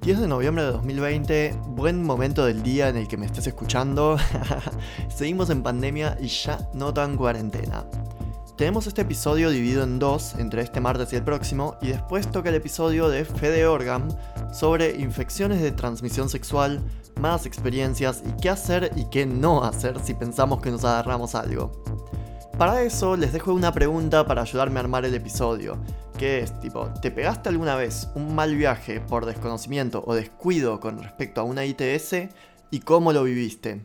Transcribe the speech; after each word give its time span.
10 0.00 0.20
de 0.20 0.28
noviembre 0.28 0.64
de 0.64 0.72
2020, 0.72 1.56
buen 1.68 2.02
momento 2.02 2.44
del 2.44 2.62
día 2.62 2.88
en 2.88 2.96
el 2.96 3.08
que 3.08 3.16
me 3.16 3.26
estés 3.26 3.46
escuchando. 3.46 4.16
Seguimos 5.08 5.48
en 5.50 5.62
pandemia 5.62 6.18
y 6.20 6.26
ya 6.26 6.68
no 6.74 6.92
tan 6.92 7.16
cuarentena. 7.16 7.86
Tenemos 8.56 8.86
este 8.86 9.02
episodio 9.02 9.50
dividido 9.50 9.82
en 9.82 9.98
dos, 9.98 10.34
entre 10.34 10.62
este 10.62 10.80
martes 10.80 11.12
y 11.12 11.16
el 11.16 11.24
próximo, 11.24 11.76
y 11.80 11.88
después 11.88 12.30
toca 12.30 12.50
el 12.50 12.56
episodio 12.56 13.08
de 13.08 13.24
Fede 13.24 13.66
Orgam 13.66 14.08
sobre 14.52 14.94
infecciones 14.96 15.62
de 15.62 15.72
transmisión 15.72 16.28
sexual, 16.28 16.82
malas 17.18 17.46
experiencias 17.46 18.22
y 18.26 18.40
qué 18.40 18.50
hacer 18.50 18.90
y 18.96 19.06
qué 19.06 19.24
no 19.24 19.64
hacer 19.64 19.98
si 20.04 20.12
pensamos 20.14 20.60
que 20.60 20.70
nos 20.70 20.84
agarramos 20.84 21.34
algo. 21.34 21.72
Para 22.58 22.82
eso 22.82 23.16
les 23.16 23.32
dejo 23.32 23.54
una 23.54 23.72
pregunta 23.72 24.26
para 24.26 24.42
ayudarme 24.42 24.78
a 24.78 24.82
armar 24.82 25.04
el 25.04 25.14
episodio, 25.14 25.78
que 26.18 26.38
es 26.38 26.58
tipo, 26.60 26.88
¿te 27.02 27.10
pegaste 27.10 27.48
alguna 27.48 27.74
vez 27.74 28.08
un 28.14 28.34
mal 28.34 28.54
viaje 28.56 29.00
por 29.00 29.26
desconocimiento 29.26 30.02
o 30.06 30.14
descuido 30.14 30.80
con 30.80 31.02
respecto 31.02 31.40
a 31.40 31.44
una 31.44 31.64
ITS 31.64 32.28
y 32.70 32.80
cómo 32.80 33.12
lo 33.12 33.24
viviste? 33.24 33.80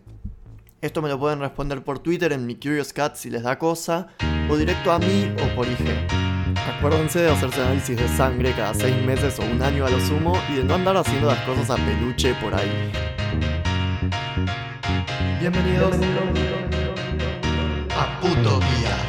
Esto 0.81 1.02
me 1.02 1.09
lo 1.09 1.19
pueden 1.19 1.39
responder 1.39 1.83
por 1.83 1.99
Twitter 1.99 2.31
en 2.31 2.45
mi 2.45 2.55
Curious 2.55 2.93
Cat 2.93 3.15
si 3.15 3.29
les 3.29 3.43
da 3.43 3.57
cosa, 3.57 4.07
o 4.49 4.55
directo 4.55 4.91
a 4.91 4.99
mí 4.99 5.35
o 5.43 5.55
por 5.55 5.67
IG. 5.67 5.79
Acuérdense 6.77 7.19
de 7.19 7.29
hacerse 7.29 7.61
análisis 7.61 7.97
de 7.97 8.07
sangre 8.07 8.53
cada 8.55 8.73
6 8.73 9.05
meses 9.05 9.39
o 9.39 9.43
un 9.43 9.61
año 9.61 9.85
a 9.85 9.89
lo 9.89 9.99
sumo 9.99 10.33
y 10.49 10.55
de 10.57 10.63
no 10.63 10.75
andar 10.75 10.95
haciendo 10.97 11.27
las 11.27 11.39
cosas 11.45 11.71
a 11.71 11.75
peluche 11.75 12.33
por 12.35 12.53
ahí. 12.53 12.91
Bienvenidos 15.39 15.95
a 17.97 18.19
Puto 18.21 18.59
Guía. 18.59 19.08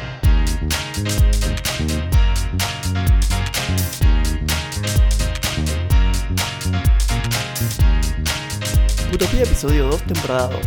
Utopía 9.21 9.43
episodio 9.43 9.85
2 9.85 10.01
temporada 10.01 10.47
2. 10.47 10.61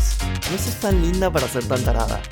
No 0.53 0.59
sos 0.59 0.77
tan 0.77 1.03
linda 1.03 1.29
para 1.29 1.49
ser 1.49 1.67
tan 1.67 1.83
tarada. 1.83 2.23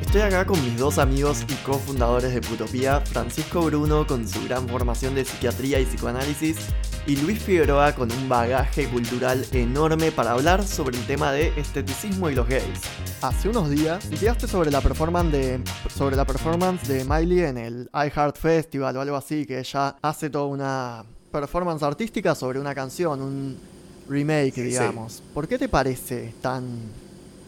Estoy 0.00 0.20
acá 0.20 0.46
con 0.46 0.62
mis 0.62 0.78
dos 0.78 0.98
amigos 0.98 1.44
y 1.48 1.54
cofundadores 1.64 2.32
de 2.32 2.40
Putopía, 2.40 3.00
Francisco 3.00 3.62
Bruno 3.62 4.06
con 4.06 4.28
su 4.28 4.44
gran 4.44 4.68
formación 4.68 5.16
de 5.16 5.24
psiquiatría 5.24 5.80
y 5.80 5.84
psicoanálisis, 5.84 6.56
y 7.04 7.16
Luis 7.16 7.42
Figueroa 7.42 7.96
con 7.96 8.12
un 8.12 8.28
bagaje 8.28 8.86
cultural 8.90 9.44
enorme 9.50 10.12
para 10.12 10.30
hablar 10.30 10.62
sobre 10.62 10.96
el 10.96 11.04
tema 11.04 11.32
de 11.32 11.48
esteticismo 11.58 12.30
y 12.30 12.36
los 12.36 12.46
gays. 12.46 12.80
Hace 13.20 13.48
unos 13.48 13.68
días 13.68 14.08
tiraste 14.08 14.46
sobre 14.46 14.70
la 14.70 14.82
performance 14.82 15.58
sobre 15.92 16.14
la 16.14 16.24
performance 16.24 16.86
de 16.86 17.04
Miley 17.04 17.40
en 17.40 17.58
el 17.58 17.90
iHeart 17.92 18.38
Festival 18.38 18.96
o 18.98 19.00
algo 19.00 19.16
así, 19.16 19.46
que 19.46 19.58
ella 19.58 19.96
hace 20.00 20.30
toda 20.30 20.44
una 20.44 21.04
performance 21.32 21.82
artística 21.82 22.36
sobre 22.36 22.60
una 22.60 22.72
canción, 22.72 23.20
un 23.20 23.81
remake, 24.12 24.62
digamos. 24.62 25.22
¿Por 25.34 25.48
qué 25.48 25.58
te 25.58 25.68
parece 25.68 26.34
tan 26.40 26.64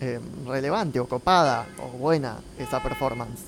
eh, 0.00 0.18
relevante 0.46 0.98
o 1.00 1.06
copada 1.06 1.66
o 1.78 1.88
buena 1.98 2.40
esa 2.58 2.82
performance? 2.82 3.42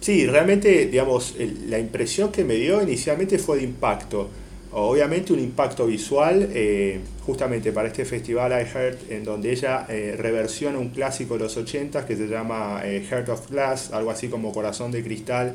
Sí, 0.00 0.26
realmente, 0.26 0.86
digamos, 0.86 1.34
el- 1.38 1.70
la 1.70 1.78
impresión 1.78 2.32
que 2.32 2.44
me 2.44 2.54
dio 2.54 2.82
inicialmente 2.82 3.38
fue 3.38 3.58
de 3.58 3.64
impacto. 3.64 4.28
Obviamente 4.74 5.32
un 5.32 5.38
impacto 5.38 5.86
visual, 5.86 6.48
eh, 6.52 7.00
justamente 7.26 7.72
para 7.72 7.88
este 7.88 8.04
festival 8.04 8.52
I 8.52 8.64
Heart, 8.66 9.10
en 9.10 9.22
donde 9.24 9.52
ella 9.52 9.86
eh, 9.88 10.14
reversiona 10.18 10.78
un 10.78 10.88
clásico 10.90 11.34
de 11.34 11.40
los 11.40 11.56
80 11.56 12.06
que 12.06 12.16
se 12.16 12.26
llama 12.26 12.80
Heart 12.84 13.28
of 13.28 13.50
Glass, 13.50 13.92
algo 13.92 14.10
así 14.10 14.28
como 14.28 14.50
Corazón 14.52 14.90
de 14.90 15.04
Cristal, 15.04 15.52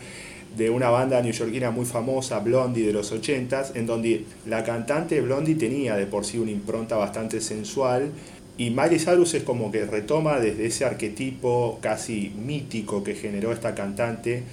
de 0.55 0.69
una 0.69 0.89
banda 0.89 1.21
neoyorquina 1.21 1.71
muy 1.71 1.85
famosa, 1.85 2.39
Blondie, 2.39 2.85
de 2.85 2.93
los 2.93 3.13
80s, 3.13 3.75
en 3.75 3.85
donde 3.85 4.25
la 4.45 4.63
cantante 4.63 5.19
Blondie 5.21 5.55
tenía 5.55 5.95
de 5.95 6.05
por 6.05 6.25
sí 6.25 6.37
una 6.37 6.51
impronta 6.51 6.95
bastante 6.95 7.41
sensual. 7.41 8.11
Y 8.57 8.71
Miley 8.71 8.99
Cyrus 8.99 9.33
es 9.35 9.43
como 9.43 9.71
que 9.71 9.85
retoma 9.85 10.39
desde 10.39 10.65
ese 10.65 10.85
arquetipo 10.85 11.77
casi 11.81 12.31
mítico 12.35 13.03
que 13.03 13.13
generó 13.13 13.51
esta 13.51 13.75
cantante, 13.75 14.43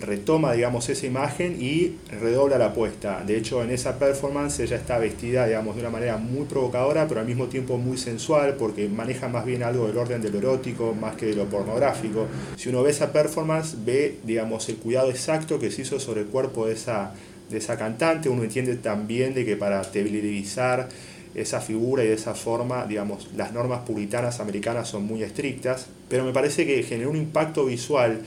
retoma, 0.00 0.52
digamos, 0.52 0.88
esa 0.88 1.06
imagen 1.06 1.56
y 1.60 1.96
redobla 2.10 2.58
la 2.58 2.66
apuesta. 2.66 3.22
De 3.26 3.36
hecho, 3.36 3.62
en 3.62 3.70
esa 3.70 3.98
performance 3.98 4.60
ella 4.60 4.76
está 4.76 4.98
vestida, 4.98 5.46
digamos, 5.46 5.76
de 5.76 5.82
una 5.82 5.90
manera 5.90 6.16
muy 6.16 6.46
provocadora, 6.46 7.06
pero 7.06 7.20
al 7.20 7.26
mismo 7.26 7.46
tiempo 7.46 7.78
muy 7.78 7.96
sensual, 7.96 8.54
porque 8.54 8.88
maneja 8.88 9.28
más 9.28 9.44
bien 9.44 9.62
algo 9.62 9.86
del 9.86 9.96
orden 9.96 10.20
de 10.20 10.30
lo 10.30 10.38
erótico 10.38 10.94
más 10.94 11.16
que 11.16 11.26
de 11.26 11.34
lo 11.34 11.46
pornográfico. 11.46 12.26
Si 12.56 12.68
uno 12.68 12.82
ve 12.82 12.90
esa 12.90 13.12
performance, 13.12 13.76
ve, 13.84 14.18
digamos, 14.24 14.68
el 14.68 14.76
cuidado 14.76 15.10
exacto 15.10 15.58
que 15.58 15.70
se 15.70 15.82
hizo 15.82 16.00
sobre 16.00 16.22
el 16.22 16.26
cuerpo 16.26 16.66
de 16.66 16.74
esa, 16.74 17.12
de 17.50 17.58
esa 17.58 17.78
cantante. 17.78 18.28
Uno 18.28 18.42
entiende 18.42 18.76
también 18.76 19.34
de 19.34 19.44
que 19.44 19.56
para 19.56 19.82
televisar 19.82 20.88
esa 21.34 21.60
figura 21.60 22.04
y 22.04 22.08
de 22.08 22.14
esa 22.14 22.34
forma, 22.34 22.86
digamos, 22.86 23.30
las 23.36 23.52
normas 23.52 23.80
puritanas 23.80 24.40
americanas 24.40 24.88
son 24.88 25.04
muy 25.04 25.22
estrictas, 25.22 25.86
pero 26.08 26.24
me 26.24 26.32
parece 26.32 26.64
que 26.64 26.82
generó 26.84 27.10
un 27.10 27.16
impacto 27.16 27.64
visual 27.64 28.20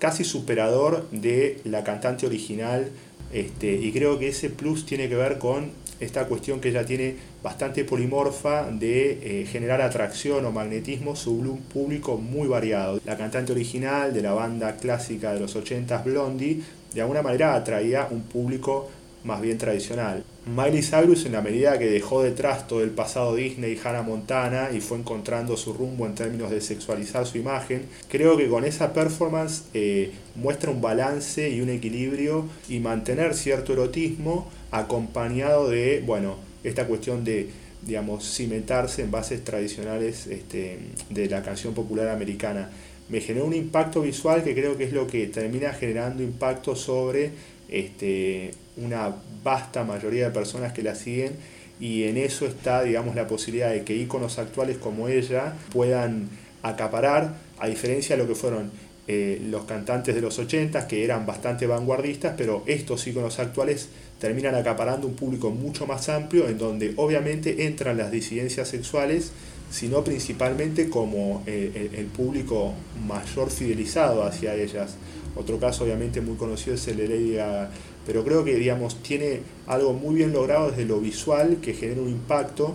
casi 0.00 0.24
superador 0.24 1.08
de 1.12 1.60
la 1.64 1.84
cantante 1.84 2.26
original 2.26 2.90
este, 3.32 3.72
y 3.74 3.92
creo 3.92 4.18
que 4.18 4.28
ese 4.28 4.50
plus 4.50 4.84
tiene 4.84 5.08
que 5.08 5.14
ver 5.14 5.38
con 5.38 5.70
esta 6.00 6.26
cuestión 6.26 6.60
que 6.60 6.70
ella 6.70 6.84
tiene 6.84 7.14
bastante 7.42 7.84
polimorfa 7.84 8.70
de 8.70 9.42
eh, 9.42 9.46
generar 9.46 9.82
atracción 9.82 10.44
o 10.46 10.50
magnetismo 10.50 11.14
sobre 11.14 11.50
un 11.50 11.60
público 11.60 12.16
muy 12.16 12.48
variado. 12.48 13.00
La 13.04 13.16
cantante 13.16 13.52
original 13.52 14.12
de 14.12 14.22
la 14.22 14.32
banda 14.32 14.76
clásica 14.76 15.32
de 15.34 15.40
los 15.40 15.54
80s 15.54 16.04
Blondie 16.04 16.62
de 16.94 17.00
alguna 17.02 17.22
manera 17.22 17.54
atraía 17.54 18.08
un 18.10 18.22
público 18.22 18.90
más 19.24 19.40
bien 19.40 19.58
tradicional. 19.58 20.24
Miley 20.46 20.82
Cyrus 20.82 21.26
en 21.26 21.32
la 21.32 21.42
medida 21.42 21.78
que 21.78 21.90
dejó 21.90 22.22
detrás 22.22 22.66
todo 22.66 22.82
el 22.82 22.90
pasado 22.90 23.34
Disney 23.34 23.72
y 23.72 23.80
Hannah 23.86 24.02
Montana 24.02 24.70
y 24.72 24.80
fue 24.80 24.98
encontrando 24.98 25.56
su 25.56 25.72
rumbo 25.72 26.06
en 26.06 26.14
términos 26.14 26.50
de 26.50 26.60
sexualizar 26.60 27.26
su 27.26 27.38
imagen, 27.38 27.86
creo 28.08 28.36
que 28.36 28.48
con 28.48 28.64
esa 28.64 28.92
performance 28.92 29.64
eh, 29.74 30.12
muestra 30.34 30.70
un 30.70 30.80
balance 30.80 31.50
y 31.50 31.60
un 31.60 31.68
equilibrio 31.68 32.46
y 32.68 32.80
mantener 32.80 33.34
cierto 33.34 33.72
erotismo 33.72 34.50
acompañado 34.70 35.68
de, 35.68 36.02
bueno, 36.06 36.36
esta 36.64 36.86
cuestión 36.86 37.24
de 37.24 37.50
digamos, 37.82 38.24
cimentarse 38.36 39.02
en 39.02 39.10
bases 39.10 39.42
tradicionales 39.44 40.26
este, 40.26 40.78
de 41.08 41.28
la 41.28 41.42
canción 41.42 41.74
popular 41.74 42.08
americana. 42.08 42.70
Me 43.08 43.20
generó 43.20 43.46
un 43.46 43.54
impacto 43.54 44.02
visual 44.02 44.44
que 44.44 44.54
creo 44.54 44.76
que 44.76 44.84
es 44.84 44.92
lo 44.92 45.06
que 45.06 45.26
termina 45.26 45.72
generando 45.72 46.22
impacto 46.22 46.76
sobre 46.76 47.30
este, 47.70 48.52
una 48.76 49.14
vasta 49.42 49.84
mayoría 49.84 50.26
de 50.26 50.30
personas 50.30 50.72
que 50.72 50.82
la 50.82 50.94
siguen 50.94 51.32
y 51.80 52.04
en 52.04 52.18
eso 52.18 52.46
está, 52.46 52.82
digamos, 52.82 53.14
la 53.14 53.26
posibilidad 53.26 53.70
de 53.70 53.84
que 53.84 53.94
íconos 53.96 54.38
actuales 54.38 54.76
como 54.76 55.08
ella 55.08 55.54
puedan 55.72 56.28
acaparar, 56.62 57.36
a 57.58 57.68
diferencia 57.68 58.16
de 58.16 58.22
lo 58.22 58.28
que 58.28 58.34
fueron 58.34 58.70
eh, 59.08 59.40
los 59.50 59.64
cantantes 59.64 60.14
de 60.14 60.20
los 60.20 60.38
80 60.38 60.86
que 60.86 61.04
eran 61.04 61.24
bastante 61.24 61.66
vanguardistas, 61.66 62.34
pero 62.36 62.62
estos 62.66 63.06
íconos 63.06 63.38
actuales 63.38 63.88
terminan 64.18 64.54
acaparando 64.54 65.06
un 65.06 65.14
público 65.14 65.50
mucho 65.50 65.86
más 65.86 66.08
amplio 66.10 66.48
en 66.48 66.58
donde 66.58 66.92
obviamente 66.96 67.66
entran 67.66 67.96
las 67.96 68.10
disidencias 68.10 68.68
sexuales, 68.68 69.32
sino 69.70 70.04
principalmente 70.04 70.90
como 70.90 71.42
eh, 71.46 71.88
el, 71.92 71.98
el 71.98 72.06
público 72.06 72.74
mayor 73.06 73.50
fidelizado 73.50 74.22
hacia 74.24 74.54
ellas. 74.54 74.96
Otro 75.36 75.58
caso 75.58 75.84
obviamente 75.84 76.20
muy 76.20 76.36
conocido 76.36 76.74
es 76.74 76.88
el 76.88 76.96
de 76.96 77.08
Lady 77.08 77.34
Gaga, 77.34 77.70
pero 78.06 78.24
creo 78.24 78.44
que 78.44 78.54
digamos 78.56 79.02
tiene 79.02 79.42
algo 79.66 79.92
muy 79.92 80.16
bien 80.16 80.32
logrado 80.32 80.70
desde 80.70 80.84
lo 80.84 81.00
visual 81.00 81.58
que 81.62 81.72
genera 81.74 82.02
un 82.02 82.08
impacto 82.08 82.74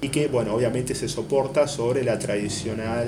y 0.00 0.08
que 0.08 0.26
bueno 0.26 0.54
obviamente 0.54 0.94
se 0.94 1.08
soporta 1.08 1.68
sobre 1.68 2.02
la 2.02 2.18
tradicional 2.18 3.06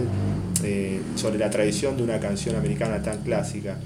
eh, 0.62 1.00
sobre 1.16 1.38
la 1.38 1.50
tradición 1.50 1.96
de 1.96 2.04
una 2.04 2.20
canción 2.20 2.56
americana 2.56 3.02
tan 3.02 3.22
clásica. 3.22 3.76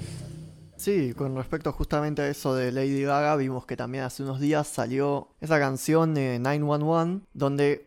Sí, 0.77 1.13
con 1.13 1.35
respecto 1.35 1.73
justamente 1.73 2.21
a 2.21 2.29
eso 2.29 2.55
de 2.55 2.71
Lady 2.71 3.01
Gaga, 3.01 3.35
vimos 3.35 3.65
que 3.65 3.75
también 3.75 4.05
hace 4.05 4.23
unos 4.23 4.39
días 4.39 4.65
salió 4.65 5.27
esa 5.41 5.59
canción 5.59 6.13
de 6.13 6.39
911, 6.39 7.25
donde 7.33 7.85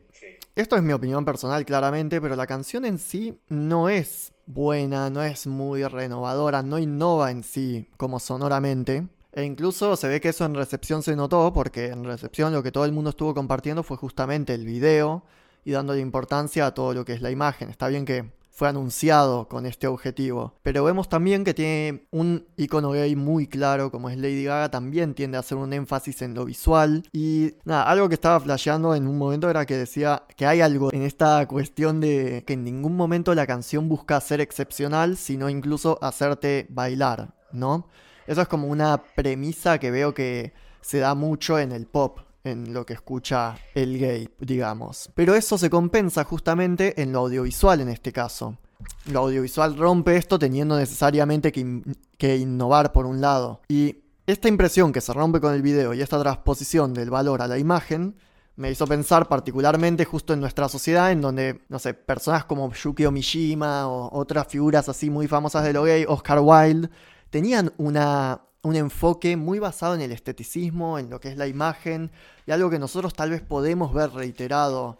esto 0.55 0.77
es 0.77 0.83
mi 0.83 0.93
opinión 0.93 1.25
personal 1.25 1.65
claramente, 1.65 2.21
pero 2.21 2.37
la 2.37 2.47
canción 2.47 2.85
en 2.85 2.99
sí 2.99 3.39
no 3.49 3.89
es 3.89 4.32
buena, 4.47 5.11
no 5.11 5.23
es 5.23 5.47
muy 5.47 5.85
renovadora, 5.85 6.63
no 6.63 6.79
innova 6.79 7.31
en 7.31 7.43
sí 7.43 7.89
como 7.97 8.19
sonoramente. 8.21 9.09
E 9.33 9.45
incluso 9.45 9.97
se 9.97 10.09
ve 10.09 10.21
que 10.21 10.29
eso 10.29 10.45
en 10.45 10.55
recepción 10.55 11.03
se 11.03 11.17
notó, 11.17 11.53
porque 11.53 11.87
en 11.87 12.05
recepción 12.05 12.53
lo 12.53 12.63
que 12.63 12.73
todo 12.73 12.85
el 12.85 12.93
mundo 12.93 13.11
estuvo 13.11 13.35
compartiendo 13.35 13.83
fue 13.83 13.97
justamente 13.97 14.55
el 14.55 14.67
video 14.67 15.25
y 15.65 15.73
dándole 15.73 16.01
importancia 16.01 16.67
a 16.67 16.75
todo 16.75 16.93
lo 16.93 17.05
que 17.05 17.15
es 17.15 17.23
la 17.23 17.31
imagen. 17.31 17.71
Está 17.71 17.89
bien 17.89 18.05
que 18.05 18.31
fue 18.53 18.69
anunciado 18.69 19.49
con 19.49 19.65
este 19.65 19.87
objetivo. 19.87 20.55
Pero 20.63 20.85
vemos 20.85 21.09
también 21.09 21.43
que 21.43 21.55
tiene 21.55 22.07
un 22.11 22.47
icono 22.57 22.91
gay 22.91 23.17
muy 23.17 23.47
claro, 23.47 23.91
como 23.91 24.11
es 24.11 24.19
Lady 24.19 24.45
Gaga, 24.45 24.71
también 24.71 25.15
tiende 25.15 25.39
a 25.39 25.41
hacer 25.41 25.57
un 25.57 25.73
énfasis 25.73 26.21
en 26.21 26.35
lo 26.35 26.45
visual. 26.45 27.03
Y 27.13 27.55
nada, 27.65 27.85
algo 27.85 28.09
que 28.09 28.15
estaba 28.15 28.39
flasheando 28.41 28.95
en 28.95 29.09
un 29.09 29.17
momento 29.17 29.49
era 29.49 29.65
que 29.65 29.77
decía 29.77 30.25
que 30.37 30.47
hay 30.47 30.61
algo 30.61 30.93
en 30.93 31.03
esta 31.03 31.49
cuestión 31.49 32.01
de 32.01 32.45
que 32.47 32.53
en 32.53 32.65
ningún 32.65 32.95
momento 32.95 33.35
la 33.35 33.47
canción 33.47 33.89
busca 33.89 34.21
ser 34.21 34.43
excepcional, 34.43 35.17
sino 35.17 35.49
incluso 35.49 35.99
hacerte 36.03 36.67
bailar, 36.69 37.35
¿no? 37.53 37.89
Eso 38.27 38.43
es 38.43 38.49
como 38.49 38.69
una 38.69 39.03
premisa 39.17 39.79
que 39.79 39.91
veo 39.91 40.13
que 40.13 40.53
se 40.83 40.99
da 40.99 41.15
mucho 41.15 41.59
en 41.59 41.73
el 41.73 41.87
pop 41.87 42.21
en 42.45 42.73
lo 42.73 42.85
que 42.85 42.95
escucha 42.95 43.57
el 43.75 43.99
gay, 43.99 44.29
digamos. 44.39 45.11
Pero 45.15 45.35
eso 45.35 45.59
se 45.59 45.71
compensa 45.71 46.25
justamente 46.25 47.01
en 47.01 47.13
lo 47.13 47.21
audiovisual 47.21 47.81
en 47.81 47.89
este 47.89 48.13
caso. 48.13 48.59
Lo 49.07 49.21
audiovisual 49.21 49.77
rompe 49.77 50.17
esto 50.17 50.39
teniendo 50.39 50.77
necesariamente 50.77 51.53
que, 51.53 51.83
que 52.19 52.37
innovar 52.37 52.93
por 52.93 53.07
un 53.07 53.21
lado. 53.21 53.61
Y 53.69 54.03
esta 54.27 54.49
impresión 54.49 54.93
que 54.93 55.01
se 55.01 55.13
rompe 55.13 55.41
con 55.41 55.55
el 55.55 55.63
video 55.63 55.95
y 55.95 56.01
esta 56.01 56.21
transposición 56.21 56.95
del 56.95 57.11
valor 57.11 57.43
a 57.43 57.49
la 57.49 57.59
imagen 57.59 58.17
me 58.57 58.71
hizo 58.71 58.87
pensar 58.87 59.29
particularmente 59.29 60.05
justo 60.05 60.33
en 60.33 60.41
nuestra 60.41 60.69
sociedad, 60.69 61.11
en 61.11 61.21
donde, 61.21 61.63
no 61.69 61.79
sé, 61.79 61.95
personas 61.95 62.45
como 62.45 62.73
Yukio 62.73 63.11
Mishima 63.11 63.89
o 63.89 64.17
otras 64.19 64.47
figuras 64.47 64.89
así 64.89 65.11
muy 65.11 65.27
famosas 65.27 65.65
de 65.65 65.73
lo 65.73 65.85
gay, 65.85 66.05
Oscar 66.07 66.41
Wilde, 66.41 66.91
tenían 67.31 67.73
una, 67.79 68.43
un 68.63 68.77
enfoque 68.77 69.37
muy 69.37 69.59
basado 69.59 69.95
en 69.95 70.03
el 70.03 70.13
esteticismo, 70.13 70.99
en 70.99 71.11
lo 71.11 71.21
que 71.21 71.29
es 71.29 71.37
la 71.37 71.49
imagen, 71.49 72.13
y 72.47 72.53
algo 72.53 72.71
que 72.71 72.79
nosotros 72.79 73.13
tal 73.13 73.31
vez 73.31 73.43
podemos 73.43 73.93
ver 73.93 74.11
reiterado 74.11 74.99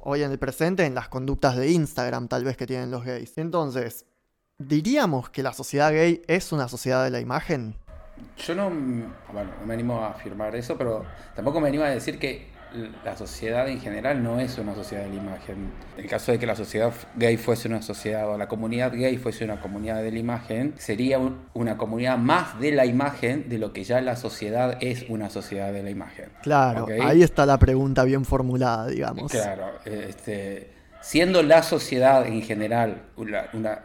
hoy 0.00 0.22
en 0.22 0.30
el 0.30 0.38
presente 0.38 0.84
en 0.84 0.94
las 0.94 1.08
conductas 1.08 1.56
de 1.56 1.70
Instagram, 1.70 2.28
tal 2.28 2.44
vez 2.44 2.56
que 2.56 2.66
tienen 2.66 2.90
los 2.90 3.04
gays. 3.04 3.38
Entonces, 3.38 4.04
¿diríamos 4.58 5.30
que 5.30 5.42
la 5.42 5.52
sociedad 5.52 5.90
gay 5.90 6.22
es 6.26 6.52
una 6.52 6.68
sociedad 6.68 7.02
de 7.02 7.10
la 7.10 7.20
imagen? 7.20 7.74
Yo 8.36 8.54
no, 8.54 8.68
bueno, 9.32 9.50
no 9.60 9.66
me 9.66 9.74
animo 9.74 10.00
a 10.00 10.10
afirmar 10.10 10.54
eso, 10.54 10.76
pero 10.76 11.04
tampoco 11.34 11.60
me 11.60 11.68
animo 11.68 11.84
a 11.84 11.90
decir 11.90 12.18
que 12.18 12.57
la 13.04 13.16
sociedad 13.16 13.68
en 13.68 13.80
general 13.80 14.22
no 14.22 14.38
es 14.40 14.58
una 14.58 14.74
sociedad 14.74 15.04
de 15.04 15.10
la 15.10 15.16
imagen. 15.16 15.70
En 15.96 16.04
el 16.04 16.10
caso 16.10 16.32
de 16.32 16.38
que 16.38 16.46
la 16.46 16.54
sociedad 16.54 16.92
gay 17.16 17.36
fuese 17.36 17.68
una 17.68 17.82
sociedad 17.82 18.28
o 18.28 18.36
la 18.36 18.48
comunidad 18.48 18.92
gay 18.92 19.16
fuese 19.16 19.44
una 19.44 19.60
comunidad 19.60 20.02
de 20.02 20.12
la 20.12 20.18
imagen, 20.18 20.74
sería 20.78 21.18
una 21.54 21.76
comunidad 21.76 22.18
más 22.18 22.58
de 22.60 22.72
la 22.72 22.86
imagen 22.86 23.48
de 23.48 23.58
lo 23.58 23.72
que 23.72 23.84
ya 23.84 24.00
la 24.00 24.16
sociedad 24.16 24.78
es 24.80 25.06
una 25.08 25.30
sociedad 25.30 25.72
de 25.72 25.82
la 25.82 25.90
imagen. 25.90 26.30
Claro, 26.42 26.86
ahí 27.02 27.22
está 27.22 27.46
la 27.46 27.58
pregunta 27.58 28.04
bien 28.04 28.24
formulada, 28.24 28.88
digamos. 28.88 29.32
Claro, 29.32 29.66
este, 29.84 30.70
siendo 31.00 31.42
la 31.42 31.62
sociedad 31.62 32.26
en 32.26 32.42
general, 32.42 33.02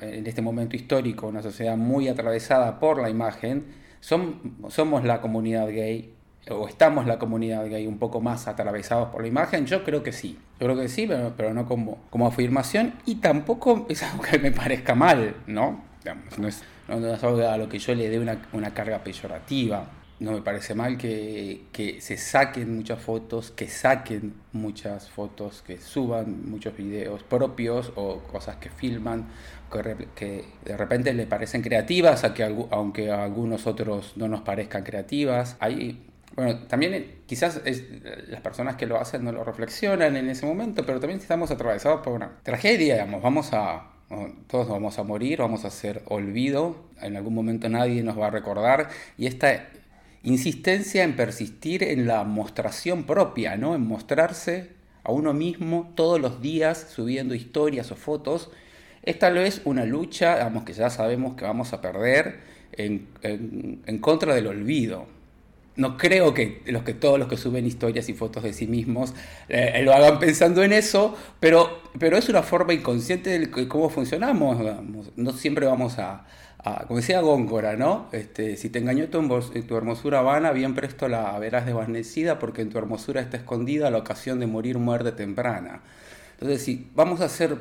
en 0.02 0.28
este 0.28 0.42
momento 0.42 0.76
histórico, 0.76 1.28
una 1.28 1.42
sociedad 1.42 1.78
muy 1.78 2.10
atravesada 2.10 2.80
por 2.80 3.02
la 3.02 3.10
imagen, 3.10 3.66
somos 4.02 5.04
la 5.06 5.22
comunidad 5.22 5.68
gay 5.68 6.13
o 6.50 6.68
estamos 6.68 7.06
la 7.06 7.20
comunidad 7.20 7.68
gay 7.70 7.88
un 7.88 7.98
poco 7.98 8.22
más 8.22 8.48
atravesados 8.48 9.10
por 9.10 9.22
la 9.22 9.28
imagen? 9.28 9.66
Yo 9.66 9.84
creo 9.84 10.04
que 10.04 10.12
sí. 10.12 10.38
Yo 10.60 10.68
creo 10.68 10.76
que 10.78 10.90
sí, 10.90 11.08
pero, 11.08 11.34
pero 11.36 11.54
no 11.54 11.66
como, 11.66 12.00
como 12.10 12.28
afirmación 12.28 12.94
y 13.06 13.16
tampoco 13.16 13.86
es 13.90 14.04
algo 14.04 14.24
que 14.24 14.40
me 14.40 14.52
parezca 14.52 14.96
mal, 14.96 15.36
¿no? 15.48 15.94
no, 16.38 16.48
es, 16.48 16.64
no, 16.88 17.14
es 17.14 17.24
algo 17.24 17.48
a 17.48 17.58
lo 17.58 17.70
que 17.70 17.80
yo 17.80 17.96
le 17.96 18.10
dé 18.10 18.20
una, 18.20 18.38
una 18.54 18.74
carga 18.74 19.04
peyorativa. 19.04 19.86
No 20.20 20.32
me 20.32 20.42
parece 20.42 20.74
mal 20.74 20.98
que, 20.98 21.66
que, 21.72 22.00
se 22.00 22.18
saquen 22.18 22.78
muchas 22.78 23.00
fotos, 23.00 23.52
que 23.52 23.68
saquen 23.68 24.34
muchas 24.54 25.10
fotos, 25.10 25.64
que 25.66 25.80
suban 25.80 26.50
muchos 26.50 26.78
videos 26.78 27.24
propios 27.24 27.92
o 27.96 28.20
cosas 28.20 28.58
que 28.58 28.70
filman, 28.70 29.28
que, 29.72 30.08
que 30.16 30.46
de 30.64 30.78
repente 30.78 31.14
le 31.14 31.26
parecen 31.26 31.62
creativas, 31.62 32.24
a 32.24 32.34
que, 32.34 32.44
aunque 32.44 33.12
a 33.12 33.24
algunos 33.24 33.68
otros 33.68 34.14
no 34.16 34.28
nos 34.28 34.42
parezcan 34.42 34.84
creativas. 34.84 35.58
Hay 35.60 36.13
bueno, 36.36 36.60
también 36.68 36.94
eh, 36.94 37.18
quizás 37.28 37.62
las 38.28 38.42
personas 38.42 38.76
que 38.76 38.88
lo 38.88 39.00
hacen 39.00 39.24
no 39.24 39.32
lo 39.32 39.44
reflexionan 39.44 40.16
en 40.16 40.30
ese 40.30 40.46
momento, 40.46 40.86
pero 40.86 41.00
también 41.00 41.20
estamos 41.20 41.52
atravesados 41.52 42.02
por 42.02 42.14
una 42.14 42.40
tragedia, 42.44 42.96
digamos, 42.96 43.22
vamos 43.22 43.54
a, 43.54 43.92
todos 44.48 44.68
vamos 44.68 44.98
a 44.98 45.04
morir, 45.04 45.40
vamos 45.40 45.64
a 45.66 45.70
ser 45.70 46.02
olvido, 46.06 46.76
en 47.02 47.18
algún 47.18 47.36
momento 47.36 47.70
nadie 47.70 48.02
nos 48.02 48.20
va 48.20 48.28
a 48.28 48.32
recordar, 48.32 48.90
y 49.18 49.28
esta 49.28 49.68
insistencia 50.24 51.04
en 51.04 51.16
persistir 51.16 51.84
en 51.84 52.08
la 52.08 52.24
mostración 52.24 53.04
propia, 53.04 53.56
¿no? 53.58 53.76
En 53.76 53.86
mostrarse 53.86 54.72
a 55.04 55.12
uno 55.12 55.34
mismo 55.34 55.92
todos 55.96 56.20
los 56.20 56.42
días 56.42 56.88
subiendo 56.90 57.36
historias 57.36 57.92
o 57.92 57.96
fotos, 57.96 58.50
es 59.04 59.20
tal 59.20 59.36
vez 59.36 59.62
una 59.66 59.86
lucha, 59.86 60.38
digamos, 60.38 60.64
que 60.64 60.74
ya 60.74 60.90
sabemos 60.90 61.36
que 61.36 61.46
vamos 61.46 61.74
a 61.74 61.82
perder 61.82 62.40
en, 62.72 63.08
en 63.22 63.98
contra 64.00 64.34
del 64.34 64.48
olvido 64.48 65.13
no 65.76 65.98
creo 65.98 66.34
que, 66.34 66.62
los 66.68 66.84
que 66.84 66.94
todos 66.94 67.18
los 67.18 67.28
que 67.28 67.38
suben 67.38 67.66
historias 67.66 68.08
y 68.10 68.14
fotos 68.14 68.44
de 68.44 68.54
sí 68.54 68.68
mismos 68.68 69.14
eh, 69.50 69.82
lo 69.84 69.94
hagan 69.94 70.20
pensando 70.20 70.64
en 70.64 70.74
eso, 70.74 71.16
pero, 71.40 71.82
pero 72.00 72.18
es 72.18 72.30
una 72.30 72.44
forma 72.44 72.74
inconsciente 72.74 73.40
de 73.40 73.68
cómo 73.68 73.90
funcionamos. 73.90 74.58
No 75.16 75.34
siempre 75.34 75.66
vamos 75.66 75.98
a, 75.98 76.26
como 76.88 76.98
decía 76.98 77.20
Góngora, 77.22 77.76
¿no? 77.76 78.08
Este, 78.12 78.56
si 78.56 78.70
te 78.70 78.80
engañó 78.80 79.08
tu, 79.10 79.28
tu 79.68 79.76
hermosura 79.76 80.22
vana, 80.22 80.52
bien 80.52 80.76
presto 80.76 81.08
la 81.08 81.38
verás 81.40 81.66
desvanecida, 81.66 82.40
porque 82.40 82.62
en 82.62 82.70
tu 82.70 82.78
hermosura 82.78 83.22
está 83.22 83.38
escondida 83.38 83.90
la 83.92 83.98
ocasión 83.98 84.40
de 84.40 84.48
morir 84.48 84.78
muerte 84.78 85.12
temprana. 85.12 85.82
Entonces, 86.34 86.62
si 86.64 86.90
vamos 86.96 87.20
a 87.22 87.28
ser 87.28 87.58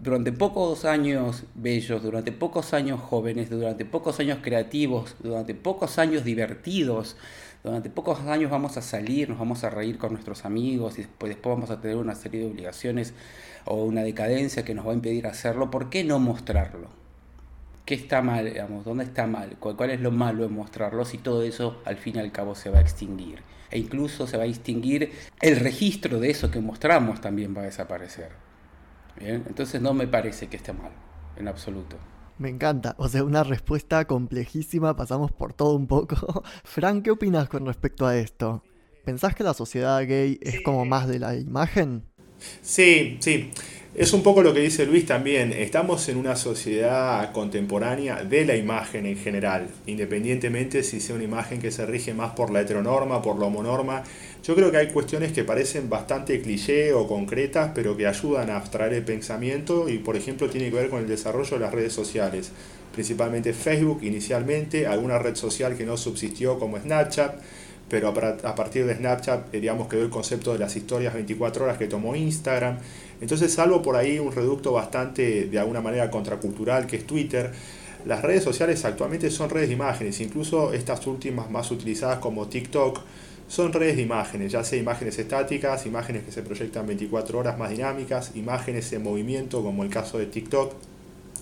durante 0.00 0.32
pocos 0.32 0.84
años 0.84 1.44
bellos, 1.54 2.02
durante 2.02 2.32
pocos 2.32 2.72
años 2.72 3.00
jóvenes, 3.00 3.50
durante 3.50 3.84
pocos 3.84 4.18
años 4.20 4.38
creativos, 4.42 5.16
durante 5.20 5.54
pocos 5.54 5.98
años 5.98 6.24
divertidos, 6.24 7.16
durante 7.64 7.90
pocos 7.90 8.20
años 8.20 8.50
vamos 8.50 8.76
a 8.76 8.82
salir, 8.82 9.28
nos 9.28 9.38
vamos 9.38 9.64
a 9.64 9.70
reír 9.70 9.98
con 9.98 10.12
nuestros 10.12 10.44
amigos 10.44 10.98
y 10.98 11.02
después, 11.02 11.30
después 11.30 11.56
vamos 11.56 11.70
a 11.70 11.80
tener 11.80 11.96
una 11.96 12.14
serie 12.14 12.40
de 12.40 12.46
obligaciones 12.46 13.14
o 13.64 13.82
una 13.84 14.02
decadencia 14.02 14.64
que 14.64 14.74
nos 14.74 14.86
va 14.86 14.92
a 14.92 14.94
impedir 14.94 15.26
hacerlo, 15.26 15.70
¿por 15.70 15.90
qué 15.90 16.04
no 16.04 16.18
mostrarlo? 16.18 16.88
¿Qué 17.84 17.94
está 17.94 18.20
mal, 18.20 18.44
digamos? 18.44 18.84
¿Dónde 18.84 19.04
está 19.04 19.26
mal? 19.26 19.56
¿Cuál, 19.58 19.90
es 19.90 20.00
lo 20.00 20.10
malo 20.10 20.44
en 20.44 20.52
mostrarlo 20.52 21.06
si 21.06 21.16
todo 21.16 21.42
eso 21.42 21.80
al 21.86 21.96
fin 21.96 22.16
y 22.16 22.18
al 22.18 22.30
cabo 22.32 22.54
se 22.54 22.68
va 22.68 22.78
a 22.78 22.80
extinguir? 22.82 23.42
E 23.70 23.78
incluso 23.78 24.26
se 24.26 24.36
va 24.36 24.42
a 24.42 24.46
extinguir 24.46 25.12
el 25.40 25.56
registro 25.56 26.20
de 26.20 26.30
eso 26.30 26.50
que 26.50 26.60
mostramos 26.60 27.20
también 27.20 27.56
va 27.56 27.62
a 27.62 27.64
desaparecer. 27.64 28.30
¿Bien? 29.18 29.42
Entonces 29.46 29.80
no 29.80 29.94
me 29.94 30.06
parece 30.06 30.48
que 30.48 30.58
esté 30.58 30.74
mal, 30.74 30.92
en 31.36 31.48
absoluto. 31.48 31.96
Me 32.38 32.48
encanta. 32.48 32.94
O 32.98 33.08
sea, 33.08 33.24
una 33.24 33.42
respuesta 33.42 34.06
complejísima, 34.06 34.96
pasamos 34.96 35.32
por 35.32 35.52
todo 35.52 35.74
un 35.74 35.86
poco. 35.86 36.42
Frank, 36.64 37.04
¿qué 37.04 37.10
opinas 37.10 37.48
con 37.48 37.66
respecto 37.66 38.06
a 38.06 38.16
esto? 38.16 38.62
¿Pensás 39.04 39.34
que 39.34 39.42
la 39.42 39.54
sociedad 39.54 40.00
gay 40.06 40.38
es 40.42 40.60
como 40.60 40.84
más 40.84 41.08
de 41.08 41.18
la 41.18 41.34
imagen? 41.36 42.04
Sí, 42.62 43.16
sí. 43.20 43.50
Es 43.98 44.12
un 44.12 44.22
poco 44.22 44.44
lo 44.44 44.54
que 44.54 44.60
dice 44.60 44.86
Luis 44.86 45.06
también. 45.06 45.52
Estamos 45.52 46.08
en 46.08 46.18
una 46.18 46.36
sociedad 46.36 47.32
contemporánea 47.32 48.22
de 48.22 48.44
la 48.44 48.54
imagen 48.54 49.06
en 49.06 49.16
general, 49.16 49.66
independientemente 49.88 50.84
si 50.84 51.00
sea 51.00 51.16
una 51.16 51.24
imagen 51.24 51.60
que 51.60 51.72
se 51.72 51.84
rige 51.84 52.14
más 52.14 52.30
por 52.30 52.52
la 52.52 52.60
heteronorma, 52.60 53.20
por 53.22 53.40
la 53.40 53.46
homonorma. 53.46 54.04
Yo 54.44 54.54
creo 54.54 54.70
que 54.70 54.76
hay 54.76 54.92
cuestiones 54.92 55.32
que 55.32 55.42
parecen 55.42 55.90
bastante 55.90 56.40
cliché 56.40 56.92
o 56.92 57.08
concretas, 57.08 57.72
pero 57.74 57.96
que 57.96 58.06
ayudan 58.06 58.50
a 58.50 58.58
abstraer 58.58 58.92
el 58.92 59.04
pensamiento 59.04 59.88
y, 59.88 59.98
por 59.98 60.14
ejemplo, 60.14 60.48
tiene 60.48 60.70
que 60.70 60.76
ver 60.76 60.90
con 60.90 61.00
el 61.00 61.08
desarrollo 61.08 61.58
de 61.58 61.64
las 61.64 61.74
redes 61.74 61.92
sociales, 61.92 62.52
principalmente 62.94 63.52
Facebook 63.52 64.04
inicialmente, 64.04 64.86
alguna 64.86 65.18
red 65.18 65.34
social 65.34 65.76
que 65.76 65.84
no 65.84 65.96
subsistió 65.96 66.56
como 66.60 66.78
Snapchat 66.78 67.40
pero 67.88 68.08
a 68.08 68.54
partir 68.54 68.86
de 68.86 68.96
Snapchat, 68.96 69.54
eh, 69.54 69.60
digamos, 69.60 69.88
quedó 69.88 70.02
el 70.02 70.10
concepto 70.10 70.52
de 70.52 70.58
las 70.58 70.76
historias 70.76 71.14
24 71.14 71.64
horas 71.64 71.78
que 71.78 71.86
tomó 71.86 72.14
Instagram. 72.14 72.78
Entonces, 73.20 73.52
salvo 73.52 73.82
por 73.82 73.96
ahí 73.96 74.18
un 74.18 74.32
reducto 74.32 74.72
bastante, 74.72 75.46
de 75.46 75.58
alguna 75.58 75.80
manera, 75.80 76.10
contracultural, 76.10 76.86
que 76.86 76.96
es 76.96 77.06
Twitter, 77.06 77.52
las 78.06 78.22
redes 78.22 78.44
sociales 78.44 78.84
actualmente 78.84 79.30
son 79.30 79.50
redes 79.50 79.68
de 79.68 79.74
imágenes, 79.74 80.20
incluso 80.20 80.72
estas 80.72 81.06
últimas 81.06 81.50
más 81.50 81.70
utilizadas 81.70 82.18
como 82.20 82.46
TikTok, 82.46 83.00
son 83.48 83.72
redes 83.72 83.96
de 83.96 84.02
imágenes, 84.02 84.52
ya 84.52 84.62
sea 84.62 84.78
imágenes 84.78 85.18
estáticas, 85.18 85.86
imágenes 85.86 86.22
que 86.22 86.30
se 86.30 86.42
proyectan 86.42 86.86
24 86.86 87.38
horas 87.38 87.58
más 87.58 87.70
dinámicas, 87.70 88.32
imágenes 88.34 88.92
en 88.92 89.02
movimiento 89.02 89.62
como 89.62 89.82
el 89.82 89.90
caso 89.90 90.18
de 90.18 90.26
TikTok. 90.26 90.74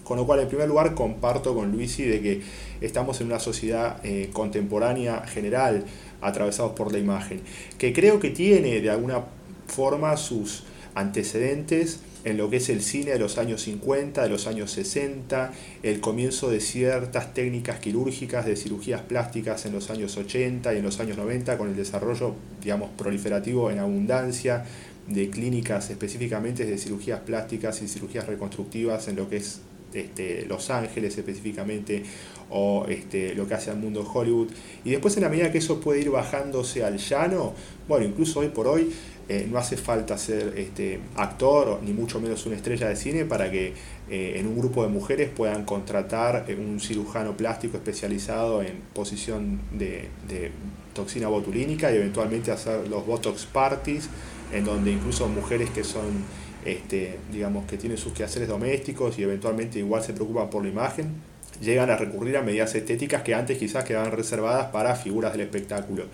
Con 0.04 0.16
lo 0.16 0.24
cual, 0.24 0.38
en 0.38 0.48
primer 0.48 0.68
lugar, 0.68 0.94
comparto 0.94 1.52
con 1.52 1.72
Luisi 1.72 2.04
de 2.04 2.20
que 2.20 2.42
estamos 2.80 3.20
en 3.20 3.26
una 3.26 3.40
sociedad 3.40 3.98
eh, 4.04 4.30
contemporánea 4.32 5.26
general 5.26 5.84
atravesados 6.20 6.72
por 6.72 6.92
la 6.92 6.98
imagen, 6.98 7.40
que 7.76 7.92
creo 7.92 8.20
que 8.20 8.30
tiene 8.30 8.80
de 8.80 8.88
alguna 8.88 9.24
forma 9.66 10.16
sus 10.16 10.62
antecedentes 10.96 12.00
en 12.24 12.38
lo 12.38 12.50
que 12.50 12.56
es 12.56 12.68
el 12.70 12.82
cine 12.82 13.12
de 13.12 13.20
los 13.20 13.38
años 13.38 13.62
50, 13.62 14.22
de 14.24 14.28
los 14.28 14.48
años 14.48 14.72
60, 14.72 15.52
el 15.84 16.00
comienzo 16.00 16.50
de 16.50 16.58
ciertas 16.58 17.34
técnicas 17.34 17.78
quirúrgicas 17.78 18.46
de 18.46 18.56
cirugías 18.56 19.02
plásticas 19.02 19.64
en 19.66 19.72
los 19.72 19.90
años 19.90 20.16
80 20.16 20.74
y 20.74 20.78
en 20.78 20.82
los 20.82 20.98
años 20.98 21.18
90, 21.18 21.56
con 21.56 21.68
el 21.68 21.76
desarrollo, 21.76 22.34
digamos, 22.60 22.90
proliferativo 22.96 23.70
en 23.70 23.78
abundancia 23.78 24.64
de 25.06 25.30
clínicas 25.30 25.88
específicamente 25.90 26.64
de 26.64 26.78
cirugías 26.78 27.20
plásticas 27.20 27.80
y 27.82 27.86
cirugías 27.86 28.26
reconstructivas 28.26 29.06
en 29.06 29.16
lo 29.16 29.28
que 29.28 29.36
es 29.36 29.60
este, 29.94 30.46
Los 30.46 30.68
Ángeles 30.70 31.16
específicamente, 31.16 32.02
o 32.50 32.86
este, 32.88 33.34
lo 33.34 33.46
que 33.46 33.54
hace 33.54 33.70
al 33.70 33.78
mundo 33.78 34.08
Hollywood. 34.12 34.48
Y 34.84 34.90
después 34.90 35.16
en 35.16 35.22
la 35.22 35.28
medida 35.28 35.50
que 35.50 35.58
eso 35.58 35.80
puede 35.80 36.00
ir 36.00 36.10
bajándose 36.10 36.84
al 36.84 36.98
llano, 36.98 37.54
bueno, 37.88 38.04
incluso 38.04 38.40
hoy 38.40 38.48
por 38.48 38.66
hoy 38.66 38.92
eh, 39.28 39.48
no 39.50 39.58
hace 39.58 39.76
falta 39.76 40.16
ser 40.16 40.54
este, 40.56 41.00
actor, 41.16 41.80
ni 41.82 41.92
mucho 41.92 42.20
menos 42.20 42.46
una 42.46 42.54
estrella 42.54 42.88
de 42.88 42.94
cine, 42.94 43.24
para 43.24 43.50
que 43.50 43.72
eh, 44.08 44.34
en 44.36 44.46
un 44.46 44.56
grupo 44.56 44.84
de 44.84 44.88
mujeres 44.88 45.30
puedan 45.30 45.64
contratar 45.64 46.44
eh, 46.46 46.54
un 46.54 46.78
cirujano 46.78 47.36
plástico 47.36 47.76
especializado 47.76 48.62
en 48.62 48.82
posición 48.94 49.60
de, 49.72 50.08
toxina 50.94 51.28
botulínica 51.28 51.92
y 51.92 51.96
eventualmente 51.96 52.52
hacer 52.52 52.88
los 52.88 53.04
Botox 53.04 53.46
parties, 53.46 54.08
en 54.52 54.64
donde 54.64 54.92
incluso 54.92 55.28
mujeres 55.28 55.70
que 55.70 55.82
son, 55.82 56.24
este, 56.64 57.18
digamos, 57.32 57.66
que 57.66 57.76
tienen 57.76 57.98
sus 57.98 58.12
quehaceres 58.12 58.48
domésticos 58.48 59.18
y 59.18 59.24
eventualmente 59.24 59.80
igual 59.80 60.02
se 60.04 60.12
preocupan 60.12 60.48
por 60.48 60.62
la 60.62 60.70
imagen, 60.70 61.08
llegan 61.60 61.90
a 61.90 61.96
recurrir 61.96 62.36
a 62.36 62.42
medidas 62.42 62.74
estéticas 62.74 63.22
que 63.22 63.34
antes 63.34 63.58
quizás 63.58 63.84
quedaban 63.84 64.12
reservadas 64.12 64.66
para 64.66 64.94
figuras 64.94 65.32
del 65.32 65.42
espectáculo. 65.42 66.04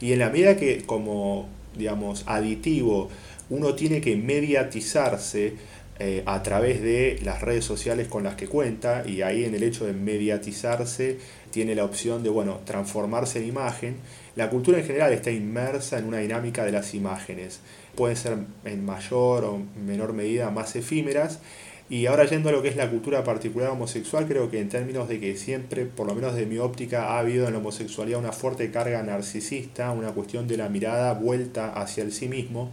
Y 0.00 0.12
en 0.12 0.18
la 0.18 0.30
medida 0.30 0.56
que 0.56 0.82
como, 0.84 1.48
digamos, 1.76 2.24
aditivo 2.26 3.08
uno 3.48 3.74
tiene 3.74 4.00
que 4.00 4.16
mediatizarse, 4.16 5.54
eh, 5.98 6.22
a 6.26 6.42
través 6.42 6.82
de 6.82 7.18
las 7.24 7.40
redes 7.40 7.64
sociales 7.64 8.06
con 8.06 8.22
las 8.22 8.34
que 8.34 8.46
cuenta 8.46 9.04
y 9.06 9.22
ahí 9.22 9.44
en 9.44 9.54
el 9.54 9.62
hecho 9.62 9.86
de 9.86 9.94
mediatizarse 9.94 11.16
tiene 11.50 11.74
la 11.74 11.84
opción 11.84 12.22
de 12.22 12.28
bueno, 12.28 12.60
transformarse 12.66 13.38
en 13.38 13.48
imagen. 13.48 13.96
La 14.34 14.50
cultura 14.50 14.78
en 14.78 14.84
general 14.84 15.14
está 15.14 15.30
inmersa 15.30 15.98
en 15.98 16.04
una 16.04 16.18
dinámica 16.18 16.66
de 16.66 16.72
las 16.72 16.92
imágenes. 16.92 17.60
Pueden 17.94 18.14
ser 18.14 18.36
en 18.66 18.84
mayor 18.84 19.44
o 19.44 19.62
menor 19.86 20.12
medida 20.12 20.50
más 20.50 20.76
efímeras. 20.76 21.40
Y 21.88 22.06
ahora 22.06 22.24
yendo 22.24 22.48
a 22.48 22.52
lo 22.52 22.62
que 22.62 22.68
es 22.68 22.76
la 22.76 22.90
cultura 22.90 23.22
particular 23.22 23.70
homosexual, 23.70 24.26
creo 24.26 24.50
que 24.50 24.60
en 24.60 24.68
términos 24.68 25.08
de 25.08 25.20
que 25.20 25.36
siempre, 25.36 25.86
por 25.86 26.08
lo 26.08 26.16
menos 26.16 26.34
de 26.34 26.44
mi 26.44 26.58
óptica, 26.58 27.10
ha 27.10 27.20
habido 27.20 27.46
en 27.46 27.52
la 27.52 27.60
homosexualidad 27.60 28.18
una 28.18 28.32
fuerte 28.32 28.72
carga 28.72 29.02
narcisista, 29.04 29.92
una 29.92 30.10
cuestión 30.10 30.48
de 30.48 30.56
la 30.56 30.68
mirada 30.68 31.14
vuelta 31.14 31.72
hacia 31.72 32.02
el 32.02 32.12
sí 32.12 32.28
mismo. 32.28 32.72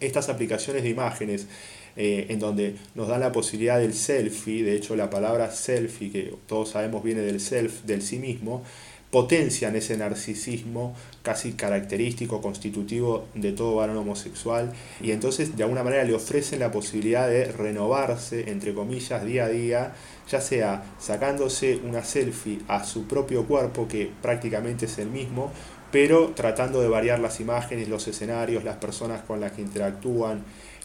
Estas 0.00 0.28
aplicaciones 0.28 0.82
de 0.82 0.88
imágenes 0.88 1.46
eh, 1.94 2.26
en 2.30 2.40
donde 2.40 2.76
nos 2.94 3.06
da 3.06 3.18
la 3.18 3.30
posibilidad 3.30 3.78
del 3.78 3.94
selfie, 3.94 4.64
de 4.64 4.74
hecho 4.74 4.96
la 4.96 5.08
palabra 5.08 5.52
selfie, 5.52 6.10
que 6.10 6.34
todos 6.46 6.70
sabemos 6.70 7.04
viene 7.04 7.20
del 7.20 7.38
self, 7.38 7.82
del 7.84 8.02
sí 8.02 8.18
mismo, 8.18 8.64
potencian 9.12 9.76
ese 9.76 9.98
narcisismo 9.98 10.96
casi 11.22 11.52
característico, 11.52 12.40
constitutivo 12.40 13.26
de 13.34 13.52
todo 13.52 13.76
varón 13.76 13.98
homosexual, 13.98 14.72
y 15.02 15.10
entonces 15.10 15.54
de 15.54 15.62
alguna 15.62 15.84
manera 15.84 16.02
le 16.02 16.14
ofrecen 16.14 16.60
la 16.60 16.72
posibilidad 16.72 17.28
de 17.28 17.44
renovarse, 17.52 18.50
entre 18.50 18.72
comillas, 18.72 19.22
día 19.24 19.44
a 19.44 19.48
día, 19.50 19.92
ya 20.30 20.40
sea 20.40 20.82
sacándose 20.98 21.76
una 21.84 22.02
selfie 22.02 22.60
a 22.68 22.84
su 22.84 23.06
propio 23.06 23.44
cuerpo, 23.44 23.86
que 23.86 24.10
prácticamente 24.22 24.86
es 24.86 24.96
el 24.96 25.10
mismo, 25.10 25.52
pero 25.92 26.32
tratando 26.34 26.80
de 26.80 26.88
variar 26.88 27.20
las 27.20 27.38
imágenes, 27.38 27.88
los 27.88 28.08
escenarios, 28.08 28.64
las 28.64 28.78
personas 28.78 29.20
con 29.22 29.40
las 29.40 29.52
que 29.52 29.60
interactúan, 29.60 30.42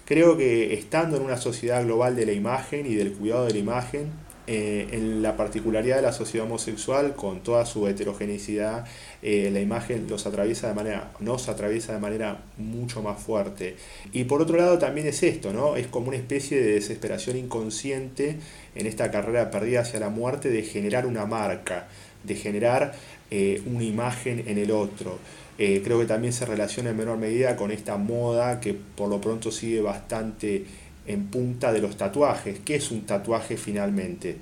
Creo 0.07 0.37
que 0.37 0.73
estando 0.73 1.17
en 1.17 1.23
una 1.23 1.35
sociedad 1.35 1.83
global 1.83 2.15
de 2.15 2.25
la 2.25 2.31
imagen 2.31 2.85
y 2.85 2.95
del 2.95 3.11
cuidado 3.11 3.45
de 3.45 3.51
la 3.51 3.59
imagen, 3.59 4.09
eh, 4.49 4.87
en 4.93 5.21
la 5.21 5.35
particularidad 5.35 5.97
de 5.97 6.03
la 6.03 6.13
sociedad 6.13 6.47
homosexual, 6.47 7.15
con 7.15 7.43
toda 7.43 7.65
su 7.65 7.85
heterogeneidad, 7.85 8.85
eh, 9.21 9.49
la 9.51 9.59
imagen 9.59 10.07
los 10.09 10.25
atraviesa 10.25 10.69
de 10.69 10.73
manera, 10.73 11.11
nos 11.19 11.49
atraviesa 11.49 11.91
de 11.91 11.99
manera 11.99 12.45
mucho 12.57 13.01
más 13.01 13.21
fuerte. 13.21 13.75
Y 14.13 14.23
por 14.23 14.41
otro 14.41 14.55
lado 14.55 14.77
también 14.77 15.05
es 15.05 15.21
esto, 15.21 15.51
¿no? 15.51 15.75
Es 15.75 15.87
como 15.87 16.07
una 16.07 16.15
especie 16.15 16.61
de 16.61 16.75
desesperación 16.75 17.35
inconsciente 17.35 18.37
en 18.73 18.87
esta 18.87 19.11
carrera 19.11 19.51
perdida 19.51 19.81
hacia 19.81 19.99
la 19.99 20.09
muerte 20.09 20.49
de 20.49 20.63
generar 20.63 21.05
una 21.05 21.25
marca, 21.25 21.89
de 22.23 22.35
generar 22.35 22.93
eh, 23.29 23.61
una 23.65 23.83
imagen 23.83 24.45
en 24.47 24.57
el 24.57 24.71
otro. 24.71 25.19
Creo 25.57 25.99
que 25.99 26.05
también 26.05 26.33
se 26.33 26.45
relaciona 26.45 26.91
en 26.91 26.97
menor 26.97 27.17
medida 27.17 27.55
con 27.55 27.71
esta 27.71 27.97
moda 27.97 28.59
que 28.59 28.75
por 28.75 29.09
lo 29.09 29.19
pronto 29.19 29.51
sigue 29.51 29.81
bastante 29.81 30.65
en 31.07 31.27
punta 31.27 31.71
de 31.71 31.81
los 31.81 31.97
tatuajes. 31.97 32.59
¿Qué 32.59 32.75
es 32.75 32.91
un 32.91 33.05
tatuaje 33.05 33.57
finalmente? 33.57 34.37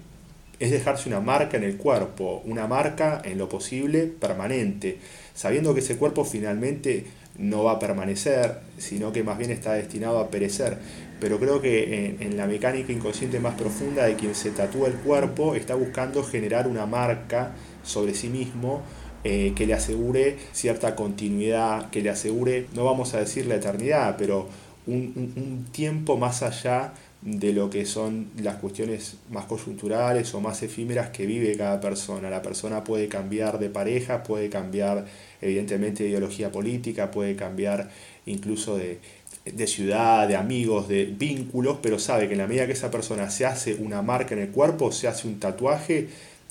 Es 0.60 0.72
dejarse 0.72 1.10
una 1.10 1.20
marca 1.20 1.58
en 1.58 1.64
el 1.64 1.78
cuerpo, 1.78 2.42
una 2.46 2.68
marca 2.68 3.22
en 3.24 3.38
lo 3.38 3.50
posible 3.50 4.04
permanente, 4.08 4.98
sabiendo 5.34 5.74
que 5.74 5.82
ese 5.82 5.98
cuerpo 5.98 6.26
finalmente 6.26 7.06
no 7.38 7.64
va 7.64 7.74
a 7.74 7.80
permanecer, 7.80 8.60
sino 8.78 9.12
que 9.12 9.24
más 9.24 9.38
bien 9.38 9.52
está 9.52 9.74
destinado 9.74 10.20
a 10.20 10.30
perecer. 10.30 10.78
Pero 11.20 11.40
creo 11.40 11.62
que 11.62 12.16
en, 12.20 12.38
la 12.38 12.48
mecánica 12.48 12.92
inconsciente 12.92 13.40
más 13.40 13.56
profunda 13.56 14.06
de 14.06 14.16
quien 14.16 14.36
se 14.36 14.52
tatúa 14.52 14.88
el 14.88 14.96
cuerpo 14.96 15.56
está 15.56 15.76
buscando 15.76 16.24
generar 16.24 16.68
una 16.68 16.86
marca 16.86 17.52
sobre 17.84 18.14
sí 18.14 18.30
mismo 18.30 18.82
eh, 19.24 19.54
que 19.56 19.66
le 19.66 19.74
asegure 19.74 20.38
cierta 20.52 20.96
continuidad, 20.96 21.90
que 21.90 22.02
le 22.02 22.10
asegure, 22.10 22.68
no 22.74 22.86
vamos 22.86 23.14
a 23.14 23.20
decir 23.20 23.46
la 23.46 23.56
eternidad, 23.56 24.16
pero 24.18 24.48
un, 24.88 25.66
tiempo 25.72 26.18
más 26.18 26.44
allá 26.44 26.94
de 27.22 27.54
lo 27.54 27.70
que 27.70 27.86
son 27.86 28.30
las 28.38 28.58
cuestiones 28.58 29.18
más 29.32 29.46
coyunturales 29.46 30.34
o 30.36 30.42
más 30.42 30.62
efímeras 30.62 31.10
que 31.10 31.26
vive 31.26 31.58
cada 31.58 31.80
persona. 31.82 32.30
La 32.30 32.42
persona 32.42 32.84
puede 32.84 33.08
cambiar 33.08 33.58
de 33.58 33.70
pareja, 33.70 34.24
puede 34.24 34.50
cambiar 34.50 35.06
evidentemente 35.42 36.04
de 36.04 36.10
ideología 36.10 36.52
política, 36.52 37.10
puede 37.10 37.36
cambiar 37.36 37.90
incluso 38.28 38.78
de, 38.78 39.00
de 39.46 39.68
ciudad, 39.68 40.28
de 40.28 40.36
amigos, 40.36 40.88
de 40.88 41.06
vínculos, 41.06 41.78
pero 41.82 41.98
sabe 41.98 42.28
que 42.28 42.34
en 42.34 42.40
la 42.40 42.48
medida 42.48 42.68
que 42.68 42.74
esa 42.74 42.92
persona 42.92 43.30
se 43.30 43.46
hace 43.46 43.76
una 43.76 44.02
marca 44.02 44.36
en 44.36 44.42
el 44.42 44.50
cuerpo, 44.50 44.92
se 44.92 45.08
hace 45.08 45.28
un 45.28 45.40
tatuaje, 45.40 46.10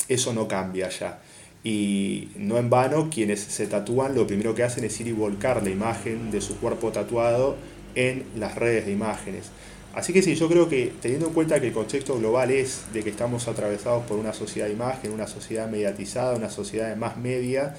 eso 0.08 0.32
no 0.32 0.48
cambia 0.48 0.88
ya. 0.88 1.20
Y 1.62 2.28
no 2.36 2.58
en 2.58 2.68
vano, 2.68 3.08
quienes 3.10 3.40
se 3.40 3.66
tatúan 3.66 4.14
lo 4.14 4.26
primero 4.26 4.54
que 4.54 4.64
hacen 4.64 4.84
es 4.84 5.00
ir 5.00 5.06
y 5.06 5.12
volcar 5.12 5.62
la 5.62 5.70
imagen 5.70 6.30
de 6.30 6.40
su 6.40 6.58
cuerpo 6.58 6.90
tatuado 6.90 7.56
en 7.94 8.24
las 8.36 8.54
redes 8.54 8.86
de 8.86 8.92
imágenes. 8.92 9.50
Así 9.94 10.12
que 10.12 10.22
sí, 10.22 10.34
yo 10.34 10.48
creo 10.48 10.68
que 10.68 10.92
teniendo 11.00 11.28
en 11.28 11.34
cuenta 11.34 11.60
que 11.60 11.68
el 11.68 11.72
contexto 11.72 12.18
global 12.18 12.50
es 12.50 12.82
de 12.92 13.04
que 13.04 13.10
estamos 13.10 13.46
atravesados 13.46 14.04
por 14.06 14.18
una 14.18 14.32
sociedad 14.32 14.66
de 14.66 14.72
imagen, 14.72 15.12
una 15.12 15.28
sociedad 15.28 15.68
mediatizada, 15.68 16.34
una 16.34 16.50
sociedad 16.50 16.88
de 16.88 16.96
más 16.96 17.16
media, 17.16 17.76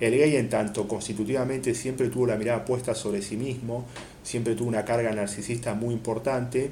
el 0.00 0.16
gay 0.16 0.36
en 0.36 0.48
tanto 0.48 0.88
constitutivamente 0.88 1.74
siempre 1.74 2.08
tuvo 2.08 2.26
la 2.26 2.36
mirada 2.36 2.64
puesta 2.64 2.94
sobre 2.94 3.20
sí 3.20 3.36
mismo, 3.36 3.84
siempre 4.22 4.54
tuvo 4.54 4.68
una 4.68 4.86
carga 4.86 5.12
narcisista 5.12 5.74
muy 5.74 5.92
importante, 5.92 6.70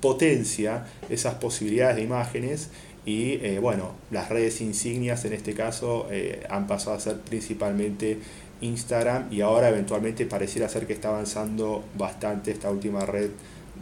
potencia 0.00 0.86
esas 1.10 1.34
posibilidades 1.34 1.96
de 1.96 2.02
imágenes 2.02 2.70
y 3.04 3.34
eh, 3.34 3.58
bueno, 3.60 3.92
las 4.10 4.30
redes 4.30 4.62
insignias 4.62 5.26
en 5.26 5.34
este 5.34 5.52
caso 5.52 6.08
eh, 6.10 6.44
han 6.48 6.66
pasado 6.66 6.96
a 6.96 7.00
ser 7.00 7.20
principalmente 7.20 8.18
Instagram 8.60 9.32
y 9.32 9.40
ahora 9.40 9.68
eventualmente 9.68 10.26
pareciera 10.26 10.68
ser 10.68 10.86
que 10.86 10.92
está 10.92 11.08
avanzando 11.08 11.84
bastante 11.96 12.50
esta 12.50 12.70
última 12.70 13.04
red 13.06 13.30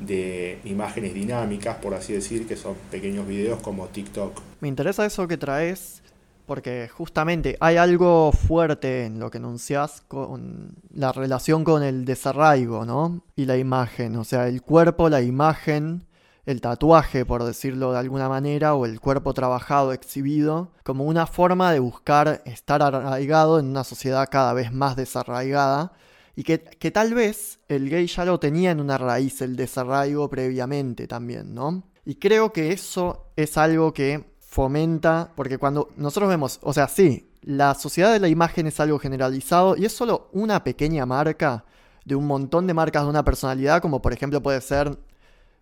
de 0.00 0.58
imágenes 0.64 1.14
dinámicas, 1.14 1.76
por 1.76 1.94
así 1.94 2.12
decir, 2.12 2.46
que 2.46 2.56
son 2.56 2.74
pequeños 2.90 3.26
videos 3.26 3.60
como 3.60 3.86
TikTok. 3.86 4.40
Me 4.60 4.68
interesa 4.68 5.06
eso 5.06 5.28
que 5.28 5.36
traes 5.36 6.02
porque 6.46 6.88
justamente 6.88 7.56
hay 7.60 7.76
algo 7.76 8.30
fuerte 8.32 9.06
en 9.06 9.18
lo 9.18 9.30
que 9.30 9.38
enuncias 9.38 10.02
con 10.08 10.74
la 10.92 11.12
relación 11.12 11.64
con 11.64 11.82
el 11.82 12.04
desarraigo, 12.04 12.84
¿no? 12.84 13.22
Y 13.36 13.46
la 13.46 13.56
imagen, 13.56 14.16
o 14.16 14.24
sea, 14.24 14.48
el 14.48 14.62
cuerpo, 14.62 15.08
la 15.08 15.22
imagen 15.22 16.04
el 16.46 16.60
tatuaje, 16.60 17.24
por 17.24 17.44
decirlo 17.44 17.92
de 17.92 17.98
alguna 17.98 18.28
manera, 18.28 18.74
o 18.74 18.84
el 18.84 19.00
cuerpo 19.00 19.32
trabajado, 19.34 19.92
exhibido, 19.92 20.72
como 20.82 21.04
una 21.04 21.26
forma 21.26 21.72
de 21.72 21.78
buscar 21.78 22.42
estar 22.44 22.82
arraigado 22.82 23.58
en 23.58 23.66
una 23.66 23.84
sociedad 23.84 24.28
cada 24.30 24.52
vez 24.52 24.72
más 24.72 24.96
desarraigada, 24.96 25.92
y 26.36 26.42
que, 26.42 26.58
tal 26.90 27.14
vez 27.14 27.60
el 27.68 27.88
gay 27.88 28.06
ya 28.06 28.24
lo 28.24 28.40
tenía 28.40 28.72
en 28.72 28.80
una 28.80 28.98
raíz, 28.98 29.40
el 29.40 29.56
desarraigo 29.56 30.28
previamente 30.28 31.06
también, 31.06 31.54
¿no? 31.54 31.84
Y 32.04 32.16
creo 32.16 32.52
que 32.52 32.72
eso 32.72 33.26
es 33.36 33.56
algo 33.56 33.94
que 33.94 34.34
fomenta, 34.40 35.30
porque 35.36 35.58
cuando 35.58 35.90
nosotros 35.96 36.28
vemos, 36.28 36.58
o 36.62 36.72
sea, 36.72 36.88
sí, 36.88 37.30
la 37.42 37.74
sociedad 37.74 38.12
de 38.12 38.20
la 38.20 38.28
imagen 38.28 38.66
es 38.66 38.80
algo 38.80 38.98
generalizado 38.98 39.76
y 39.76 39.84
es 39.84 39.92
solo 39.92 40.28
una 40.32 40.64
pequeña 40.64 41.06
marca 41.06 41.64
de 42.04 42.14
un 42.14 42.26
montón 42.26 42.66
de 42.66 42.74
marcas 42.74 43.04
de 43.04 43.10
una 43.10 43.24
personalidad, 43.24 43.80
como 43.80 44.02
por 44.02 44.12
ejemplo 44.12 44.42
puede 44.42 44.60
ser 44.60 44.98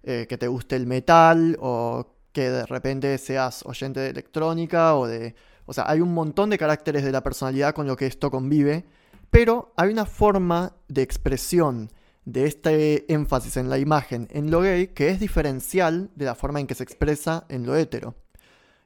eh, 0.04 0.26
que 0.28 0.38
te 0.38 0.48
guste 0.48 0.76
el 0.76 0.86
metal 0.86 1.56
o 1.60 2.06
que 2.32 2.50
de 2.50 2.66
repente 2.66 3.16
seas 3.18 3.64
oyente 3.64 4.00
de 4.00 4.10
electrónica 4.10 4.96
o 4.96 5.06
de... 5.06 5.34
O 5.66 5.72
sea, 5.72 5.84
hay 5.88 6.00
un 6.00 6.12
montón 6.12 6.50
de 6.50 6.58
caracteres 6.58 7.04
de 7.04 7.12
la 7.12 7.22
personalidad 7.22 7.74
con 7.74 7.86
lo 7.86 7.96
que 7.96 8.06
esto 8.06 8.30
convive, 8.30 8.84
pero 9.30 9.72
hay 9.76 9.90
una 9.90 10.06
forma 10.06 10.74
de 10.88 11.02
expresión 11.02 11.90
de 12.24 12.46
este 12.46 13.12
énfasis 13.12 13.56
en 13.56 13.68
la 13.68 13.78
imagen 13.78 14.28
en 14.30 14.50
lo 14.50 14.60
gay 14.60 14.88
que 14.88 15.08
es 15.08 15.20
diferencial 15.20 16.10
de 16.14 16.24
la 16.24 16.34
forma 16.34 16.60
en 16.60 16.66
que 16.66 16.74
se 16.74 16.84
expresa 16.84 17.44
en 17.48 17.66
lo 17.66 17.76
hetero. 17.76 18.14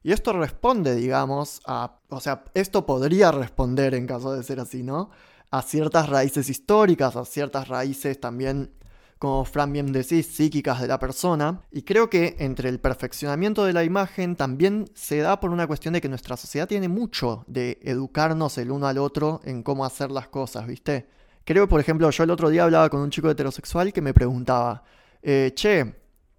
Y 0.03 0.13
esto 0.13 0.33
responde, 0.33 0.95
digamos, 0.95 1.61
a... 1.67 1.99
O 2.11 2.21
sea, 2.21 2.45
esto 2.55 2.87
podría 2.87 3.33
responder 3.33 3.95
en 3.95 4.07
caso 4.07 4.33
de 4.33 4.43
ser 4.43 4.61
así, 4.61 4.83
¿no? 4.83 5.11
A 5.51 5.63
ciertas 5.63 6.09
raíces 6.09 6.49
históricas, 6.49 7.17
a 7.17 7.25
ciertas 7.25 7.67
raíces 7.69 8.21
también 8.21 8.71
como 9.19 9.45
Fran 9.45 9.73
bien 9.73 9.93
decís, 9.93 10.27
psíquicas 10.27 10.81
de 10.81 10.89
la 10.89 10.99
persona. 10.99 11.63
Y 11.71 11.83
creo 11.83 12.11
que 12.11 12.37
entre 12.39 12.69
el 12.69 12.81
perfeccionamiento 12.81 13.65
de 13.65 13.73
la 13.73 13.85
imagen 13.85 14.37
también 14.37 14.91
se 14.95 15.19
da 15.19 15.41
por 15.41 15.51
una 15.51 15.67
cuestión 15.67 15.95
de 15.95 16.01
que 16.01 16.09
nuestra 16.09 16.37
sociedad 16.37 16.69
tiene 16.69 16.89
mucho 16.89 17.45
de 17.47 17.79
educarnos 17.83 18.59
el 18.59 18.71
uno 18.71 18.87
al 18.87 18.99
otro 18.99 19.41
en 19.45 19.63
cómo 19.63 19.85
hacer 19.85 20.11
las 20.11 20.29
cosas, 20.29 20.67
¿viste? 20.67 21.09
Creo, 21.45 21.69
por 21.69 21.81
ejemplo, 21.81 22.11
yo 22.11 22.25
el 22.25 22.31
otro 22.31 22.51
día 22.51 22.65
hablaba 22.65 22.91
con 22.91 23.01
un 23.01 23.11
chico 23.11 23.31
heterosexual 23.31 23.93
que 23.93 24.03
me 24.03 24.13
preguntaba, 24.13 24.83
eh, 25.23 25.53
che, 25.55 25.95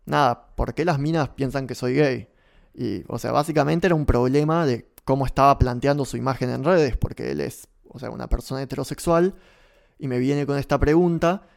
nada, 0.06 0.54
¿por 0.56 0.74
qué 0.74 0.86
las 0.86 1.00
minas 1.00 1.30
piensan 1.30 1.66
que 1.66 1.76
soy 1.76 1.96
gay? 1.96 2.30
Y, 2.74 3.04
o 3.08 3.18
sea, 3.18 3.32
básicamente 3.32 3.88
era 3.88 3.96
un 3.96 4.06
problema 4.06 4.66
de 4.66 4.92
cómo 5.04 5.26
estaba 5.26 5.58
planteando 5.58 6.04
su 6.06 6.18
imagen 6.18 6.50
en 6.50 6.64
redes, 6.64 6.98
porque 6.98 7.32
él 7.32 7.42
es 7.42 7.68
o 7.90 8.00
sea, 8.00 8.10
una 8.10 8.28
persona 8.28 8.62
heterosexual, 8.62 9.36
y 9.98 10.08
me 10.08 10.20
viene 10.20 10.46
con 10.46 10.58
esta 10.58 10.78
pregunta, 10.80 11.48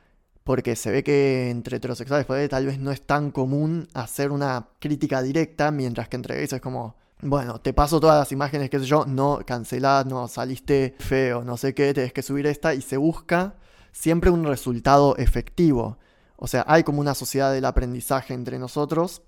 porque 0.50 0.75
se 0.75 0.90
ve 0.90 1.04
que 1.04 1.49
entre 1.49 1.76
heterosexuales 1.76 2.26
pues, 2.26 2.49
tal 2.49 2.66
vez 2.66 2.80
no 2.80 2.90
es 2.90 3.02
tan 3.02 3.30
común 3.30 3.87
hacer 3.95 4.33
una 4.33 4.66
crítica 4.80 5.23
directa, 5.23 5.71
mientras 5.71 6.09
que 6.09 6.16
entre 6.16 6.35
gays 6.35 6.52
es 6.52 6.61
como, 6.61 6.97
bueno, 7.23 7.61
te 7.61 7.73
paso 7.73 8.00
todas 8.00 8.19
las 8.19 8.33
imágenes, 8.33 8.69
qué 8.69 8.80
sé 8.80 8.87
yo, 8.87 9.07
no, 9.07 9.38
cancelad, 9.47 10.07
no, 10.07 10.26
saliste 10.26 10.97
feo, 10.99 11.45
no 11.45 11.57
sé 11.57 11.73
qué, 11.73 11.95
tenés 11.95 12.12
que 12.12 12.23
subir 12.23 12.49
esta, 12.49 12.75
y 12.75 12.83
se 12.83 12.97
busca 12.97 13.54
siempre 13.92 14.28
un 14.28 14.42
resultado 14.42 15.16
efectivo. 15.19 15.99
O 16.35 16.49
sea, 16.49 16.64
hay 16.66 16.83
como 16.83 17.00
una 17.00 17.14
sociedad 17.14 17.52
del 17.52 17.64
aprendizaje 17.64 18.35
entre 18.35 18.59
nosotros 18.59 19.23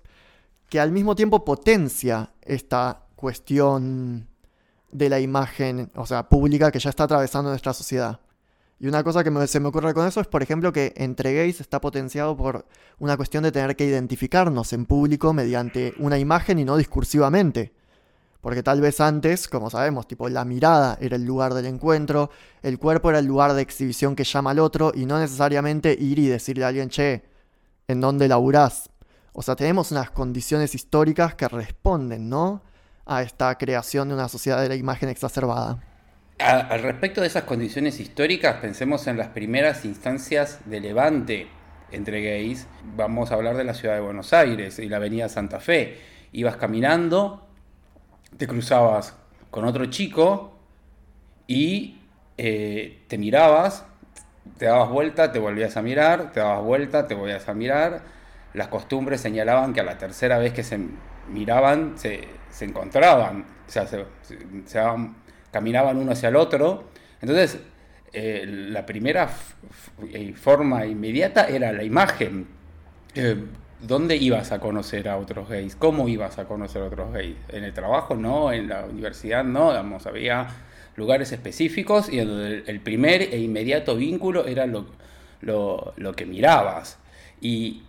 que 0.67 0.81
al 0.81 0.91
mismo 0.91 1.15
tiempo 1.15 1.45
potencia 1.45 2.33
esta 2.41 3.05
cuestión 3.15 4.27
de 4.91 5.07
la 5.07 5.21
imagen, 5.21 5.89
o 5.95 6.05
sea, 6.05 6.27
pública 6.27 6.69
que 6.69 6.79
ya 6.79 6.89
está 6.89 7.05
atravesando 7.05 7.49
nuestra 7.49 7.71
sociedad. 7.71 8.19
Y 8.83 8.87
una 8.89 9.01
cosa 9.01 9.23
que 9.23 9.47
se 9.47 9.61
me 9.61 9.69
ocurre 9.69 9.93
con 9.93 10.05
eso 10.05 10.19
es, 10.19 10.27
por 10.27 10.43
ejemplo, 10.43 10.73
que 10.73 10.93
entre 10.97 11.33
gays 11.33 11.61
está 11.61 11.79
potenciado 11.79 12.35
por 12.35 12.65
una 12.99 13.15
cuestión 13.15 13.41
de 13.45 13.53
tener 13.53 13.77
que 13.77 13.85
identificarnos 13.85 14.73
en 14.73 14.85
público 14.85 15.31
mediante 15.31 15.93
una 15.99 16.19
imagen 16.19 16.59
y 16.59 16.65
no 16.65 16.75
discursivamente. 16.75 17.71
Porque 18.41 18.61
tal 18.61 18.81
vez 18.81 18.99
antes, 18.99 19.47
como 19.47 19.69
sabemos, 19.69 20.05
tipo 20.05 20.27
la 20.27 20.43
mirada 20.43 20.97
era 20.99 21.15
el 21.15 21.23
lugar 21.23 21.53
del 21.53 21.67
encuentro, 21.67 22.29
el 22.61 22.77
cuerpo 22.77 23.09
era 23.09 23.19
el 23.19 23.25
lugar 23.25 23.53
de 23.53 23.61
exhibición 23.61 24.17
que 24.17 24.25
llama 24.25 24.51
al 24.51 24.59
otro 24.59 24.91
y 24.93 25.05
no 25.05 25.17
necesariamente 25.17 25.95
ir 25.97 26.19
y 26.19 26.27
decirle 26.27 26.65
a 26.65 26.67
alguien, 26.67 26.89
che, 26.89 27.23
¿en 27.87 28.01
dónde 28.01 28.27
laburás? 28.27 28.89
O 29.31 29.41
sea, 29.41 29.55
tenemos 29.55 29.93
unas 29.93 30.11
condiciones 30.11 30.75
históricas 30.75 31.35
que 31.35 31.47
responden, 31.47 32.27
¿no? 32.27 32.63
A 33.05 33.21
esta 33.21 33.57
creación 33.57 34.09
de 34.09 34.15
una 34.15 34.27
sociedad 34.27 34.61
de 34.61 34.67
la 34.67 34.75
imagen 34.75 35.07
exacerbada. 35.07 35.92
Al 36.43 36.81
respecto 36.81 37.21
de 37.21 37.27
esas 37.27 37.43
condiciones 37.43 37.99
históricas, 37.99 38.57
pensemos 38.57 39.07
en 39.07 39.17
las 39.17 39.29
primeras 39.29 39.85
instancias 39.85 40.59
de 40.65 40.81
levante 40.81 41.47
entre 41.91 42.21
gays. 42.21 42.67
Vamos 42.95 43.31
a 43.31 43.35
hablar 43.35 43.55
de 43.55 43.63
la 43.63 43.73
ciudad 43.73 43.95
de 43.95 44.01
Buenos 44.01 44.33
Aires 44.33 44.79
y 44.79 44.89
la 44.89 44.97
avenida 44.97 45.29
Santa 45.29 45.59
Fe. 45.59 45.99
Ibas 46.31 46.57
caminando 46.57 47.43
te 48.37 48.47
cruzabas 48.47 49.15
con 49.51 49.65
otro 49.65 49.85
chico 49.87 50.53
y 51.47 51.99
eh, 52.37 53.03
te 53.07 53.17
mirabas, 53.17 53.85
te 54.57 54.65
dabas 54.65 54.89
vuelta, 54.89 55.31
te 55.31 55.39
volvías 55.39 55.77
a 55.77 55.81
mirar, 55.81 56.31
te 56.31 56.39
dabas 56.39 56.63
vuelta, 56.63 57.07
te 57.07 57.15
volvías 57.15 57.47
a 57.47 57.53
mirar. 57.53 58.01
Las 58.53 58.67
costumbres 58.67 59.21
señalaban 59.21 59.73
que 59.73 59.81
a 59.81 59.83
la 59.83 59.97
tercera 59.97 60.37
vez 60.37 60.53
que 60.53 60.63
se 60.63 60.79
miraban 61.29 61.97
se, 61.97 62.27
encontraban, 62.61 63.45
o 63.67 63.71
sea, 63.71 63.87
se, 63.87 64.05
caminaban 65.53 65.95
uno 65.95 66.11
hacia 66.11 66.27
el 66.27 66.35
otro. 66.35 66.83
Entonces, 67.21 67.59
eh, 68.11 68.43
la 68.45 68.85
primera 68.85 69.29
eh, 70.11 70.33
forma 70.33 70.85
inmediata 70.85 71.47
era 71.47 71.71
la 71.71 71.83
imagen. 71.83 72.47
¿dónde 73.83 74.15
ibas 74.15 74.51
a 74.51 74.59
conocer 74.59 75.07
a 75.07 75.17
otros 75.17 75.49
gays? 75.49 75.75
¿Cómo 75.75 76.07
ibas 76.07 76.39
a 76.39 76.45
conocer 76.45 76.81
a 76.81 76.85
otros 76.85 77.13
gays? 77.13 77.35
¿En 77.49 77.63
el 77.63 77.73
trabajo? 77.73 78.15
No, 78.15 78.51
en 78.51 78.69
la 78.69 78.85
universidad 78.85 79.43
no, 79.43 79.69
digamos, 79.69 80.07
había 80.07 80.47
lugares 80.95 81.31
específicos 81.31 82.11
y 82.11 82.19
el, 82.19 82.81
primer 82.83 83.21
e 83.21 83.39
inmediato 83.39 83.95
vínculo 83.95 84.45
era 84.45 84.65
lo, 84.65 86.13
que 86.15 86.25
mirabas. 86.25 86.97
Y, 87.41 87.83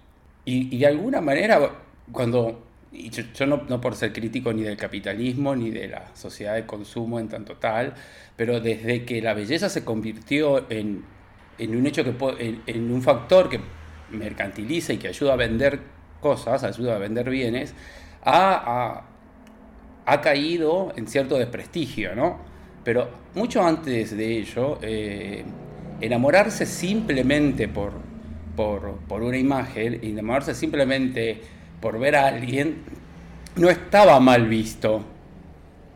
de 0.44 0.87
alguna 0.87 1.21
manera, 1.21 1.71
cuando, 2.12 2.62
yo, 3.11 3.47
no, 3.47 3.81
por 3.81 3.95
ser 3.97 4.13
crítico 4.13 4.53
ni 4.53 4.63
del 4.63 4.77
capitalismo 4.77 5.55
ni 5.57 5.71
de 5.71 5.89
la 5.89 6.15
sociedad 6.15 6.55
de 6.55 6.67
consumo 6.67 7.19
en 7.19 7.29
tanto 7.29 7.57
tal, 7.57 7.95
pero 8.37 8.61
desde 8.61 9.05
que 9.05 9.21
la 9.21 9.35
belleza 9.35 9.69
se 9.69 9.85
convirtió 9.85 10.71
en, 10.71 11.05
un 11.59 11.87
hecho 11.87 12.05
que 12.05 12.61
en 12.67 12.91
un 12.91 13.03
factor 13.03 13.49
que 13.49 13.61
mercantiliza 14.11 14.93
y 14.93 14.99
que 14.99 15.09
ayuda 15.09 15.35
a 15.35 15.37
vender 15.37 15.81
cosas, 16.21 16.65
ayuda 16.65 16.97
a 16.97 16.99
vender 16.99 17.29
bienes, 17.29 17.75
ha, 18.25 19.02
caído 20.23 20.93
en 20.97 21.07
cierto 21.07 21.37
desprestigio, 21.37 22.15
¿no? 22.15 22.39
Pero 22.83 23.11
mucho 23.35 23.63
antes 23.63 24.17
de 24.17 24.39
ello, 24.39 24.78
eh, 24.83 25.45
enamorarse 26.00 26.67
simplemente 26.67 27.69
por, 27.69 27.93
por, 28.57 29.23
una 29.23 29.37
imagen, 29.37 30.00
enamorarse 30.02 30.54
simplemente 30.54 31.43
por 31.80 31.99
ver 31.99 32.17
a 32.17 32.26
alguien, 32.26 32.82
no 33.56 33.71
estaba 33.71 34.19
mal 34.21 34.49
visto. 34.49 35.04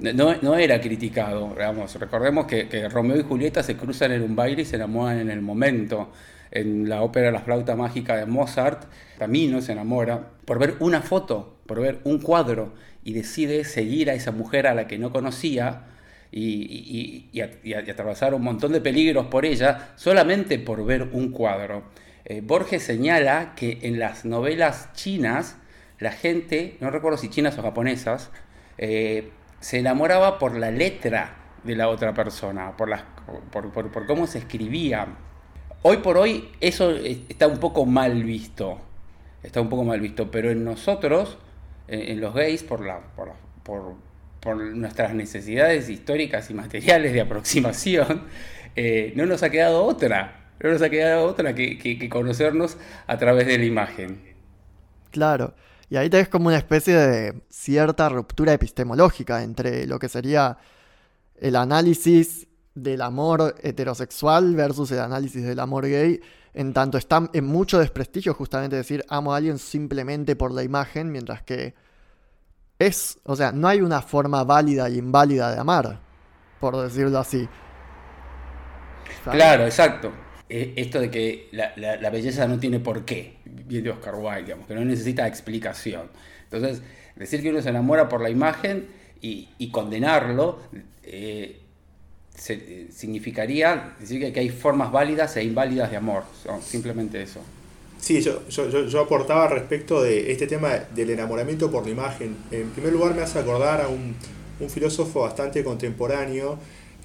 No, 0.00 0.56
era 0.56 0.80
criticado, 0.80 1.56
Recordemos 1.98 2.46
que, 2.46 2.68
que 2.68 2.88
Romeo 2.88 3.18
y 3.18 3.22
Julieta 3.24 3.64
se 3.64 3.76
cruzan 3.76 4.12
en 4.12 4.22
un 4.22 4.36
baile 4.36 4.62
y 4.62 4.64
se 4.64 4.76
enamoran 4.76 5.18
en 5.18 5.30
el 5.30 5.40
momento 5.40 6.12
en 6.50 6.88
la 6.88 7.02
ópera 7.02 7.30
La 7.30 7.40
flauta 7.40 7.76
mágica 7.76 8.16
de 8.16 8.26
Mozart, 8.26 8.84
Camino 9.18 9.60
se 9.60 9.72
enamora 9.72 10.30
por 10.44 10.58
ver 10.58 10.76
una 10.80 11.02
foto, 11.02 11.58
por 11.66 11.80
ver 11.80 12.00
un 12.04 12.20
cuadro 12.20 12.74
y 13.04 13.12
decide 13.12 13.64
seguir 13.64 14.10
a 14.10 14.14
esa 14.14 14.32
mujer 14.32 14.66
a 14.66 14.74
la 14.74 14.86
que 14.86 14.98
no 14.98 15.12
conocía 15.12 15.84
y, 16.30 17.30
atravesar 17.88 18.34
un 18.34 18.42
montón 18.42 18.72
de 18.72 18.80
peligros 18.80 19.26
por 19.26 19.44
ella 19.46 19.92
solamente 19.96 20.58
por 20.58 20.84
ver 20.84 21.08
un 21.12 21.30
cuadro. 21.30 21.84
Eh, 22.24 22.42
Borges 22.42 22.82
señala 22.82 23.54
que 23.56 23.78
en 23.82 23.98
las 23.98 24.24
novelas 24.24 24.92
chinas 24.92 25.56
la 25.98 26.12
gente, 26.12 26.76
no 26.80 26.90
recuerdo 26.90 27.18
si 27.18 27.28
chinas 27.28 27.58
o 27.58 27.62
japonesas, 27.62 28.30
eh, 28.78 29.30
se 29.60 29.78
enamoraba 29.78 30.38
por 30.38 30.56
la 30.56 30.70
letra 30.70 31.36
de 31.64 31.74
la 31.74 31.88
otra 31.88 32.14
persona, 32.14 32.76
por, 32.76 34.06
cómo 34.06 34.26
se 34.26 34.38
escribía. 34.38 35.06
Hoy 35.82 35.98
por 35.98 36.16
hoy 36.16 36.50
eso 36.60 36.90
está 36.90 37.46
un 37.46 37.58
poco 37.58 37.84
mal 37.84 38.22
visto, 38.22 38.78
está 39.42 39.60
un 39.60 39.68
poco 39.68 39.84
mal 39.84 40.00
visto, 40.00 40.30
pero 40.30 40.50
en 40.50 40.64
nosotros, 40.64 41.38
en, 41.88 42.20
los 42.20 42.34
gays, 42.34 42.62
por, 42.62 42.80
nuestras 44.56 45.14
necesidades 45.14 45.88
históricas 45.88 46.48
y 46.50 46.54
materiales 46.54 47.12
de 47.12 47.20
aproximación, 47.20 48.24
eh, 48.76 49.12
no 49.16 49.26
nos 49.26 49.42
ha 49.42 49.50
quedado 49.50 49.84
otra, 49.84 50.52
no 50.60 50.70
nos 50.70 50.82
ha 50.82 50.90
quedado 50.90 51.26
otra 51.26 51.54
que, 51.54 52.08
conocernos 52.08 52.78
a 53.06 53.18
través 53.18 53.46
de 53.46 53.58
la 53.58 53.64
imagen. 53.64 54.20
Claro. 55.10 55.54
Y 55.90 55.96
ahí 55.96 56.10
tenés 56.10 56.28
como 56.28 56.48
una 56.48 56.58
especie 56.58 56.94
de 56.94 57.42
cierta 57.48 58.08
ruptura 58.08 58.52
epistemológica 58.52 59.42
entre 59.42 59.86
lo 59.86 59.98
que 59.98 60.08
sería 60.08 60.58
el 61.36 61.56
análisis 61.56 62.46
del 62.74 63.00
amor 63.00 63.54
heterosexual 63.62 64.54
versus 64.54 64.90
el 64.92 65.00
análisis 65.00 65.42
del 65.44 65.58
amor 65.60 65.86
gay, 65.86 66.20
en 66.54 66.72
tanto 66.72 66.98
está 66.98 67.28
en 67.32 67.44
mucho 67.46 67.78
desprestigio 67.78 68.34
justamente 68.34 68.76
decir 68.76 69.04
amo 69.08 69.32
a 69.32 69.36
alguien 69.36 69.58
simplemente 69.58 70.36
por 70.36 70.52
la 70.52 70.62
imagen, 70.62 71.10
mientras 71.10 71.42
que 71.42 71.74
es, 72.78 73.18
o 73.24 73.34
sea, 73.34 73.50
no 73.52 73.66
hay 73.68 73.80
una 73.80 74.02
forma 74.02 74.44
válida 74.44 74.88
y 74.88 74.98
inválida 74.98 75.52
de 75.52 75.58
amar, 75.58 76.00
por 76.60 76.76
decirlo 76.76 77.18
así. 77.18 77.48
Claro, 79.24 79.64
exacto. 79.64 80.12
E, 80.48 80.72
esto 80.76 81.00
de 81.00 81.10
que 81.10 81.48
la, 81.52 82.10
belleza 82.10 82.46
no 82.46 82.58
tiene 82.58 82.80
por 82.80 83.04
qué, 83.04 83.34
bien 83.44 83.84
de 83.84 83.90
Oscar 83.90 84.14
Wilde, 84.14 84.44
digamos, 84.44 84.66
que 84.66 84.74
no 84.74 84.84
necesita 84.84 85.26
explicación. 85.26 86.08
Entonces, 86.44 86.82
decir 87.16 87.42
que 87.42 87.50
uno 87.50 87.60
se 87.60 87.68
enamora 87.68 88.08
por 88.08 88.20
la 88.20 88.30
imagen 88.30 88.86
y, 89.20 89.70
condenarlo, 89.70 90.60
eh, 91.02 91.60
eh, 92.48 92.88
significaría 92.90 93.96
decir 93.98 94.32
que, 94.32 94.40
hay 94.40 94.48
formas 94.48 94.92
válidas 94.92 95.36
e 95.36 95.44
inválidas 95.44 95.90
de 95.90 95.96
amor, 95.96 96.24
simplemente 96.62 97.20
eso. 97.20 97.40
Sí, 98.00 98.20
yo, 98.22 98.48
yo, 98.48 99.00
aportaba 99.00 99.48
respecto 99.48 100.02
de 100.02 100.30
este 100.30 100.46
tema 100.46 100.70
del 100.94 101.10
enamoramiento 101.10 101.70
por 101.70 101.84
la 101.84 101.90
imagen. 101.90 102.36
En 102.50 102.70
primer 102.70 102.92
lugar 102.92 103.14
me 103.14 103.22
hace 103.22 103.40
acordar 103.40 103.80
a 103.80 103.88
un, 103.88 104.14
filósofo 104.68 105.20
bastante 105.20 105.62
contemporáneo 105.62 106.58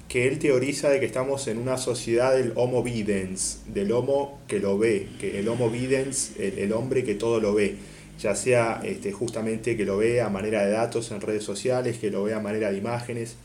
que 0.08 0.28
él 0.28 0.38
teoriza 0.38 0.90
de 0.90 1.00
que 1.00 1.06
estamos 1.06 1.48
en 1.48 1.58
una 1.58 1.76
sociedad 1.76 2.34
del 2.34 2.52
homo 2.56 2.82
videns, 2.82 3.62
del 3.66 3.92
homo 3.92 4.40
que 4.46 4.60
lo 4.60 4.78
ve, 4.78 5.08
que 5.18 5.40
el 5.40 5.48
homo 5.48 5.70
videns, 5.70 6.32
el, 6.38 6.72
hombre 6.72 7.04
que 7.04 7.14
todo 7.14 7.40
lo 7.40 7.54
ve, 7.54 7.76
ya 8.20 8.36
sea 8.36 8.80
este, 8.84 9.12
justamente 9.12 9.76
que 9.76 9.84
lo 9.84 9.96
ve 9.96 10.20
a 10.20 10.28
manera 10.28 10.64
de 10.64 10.72
datos 10.72 11.10
en 11.10 11.20
redes 11.20 11.42
sociales, 11.42 11.98
que 11.98 12.10
lo 12.10 12.24
ve 12.24 12.34
a 12.34 12.40
manera 12.40 12.70
de 12.70 12.78
imágenes, 12.78 13.36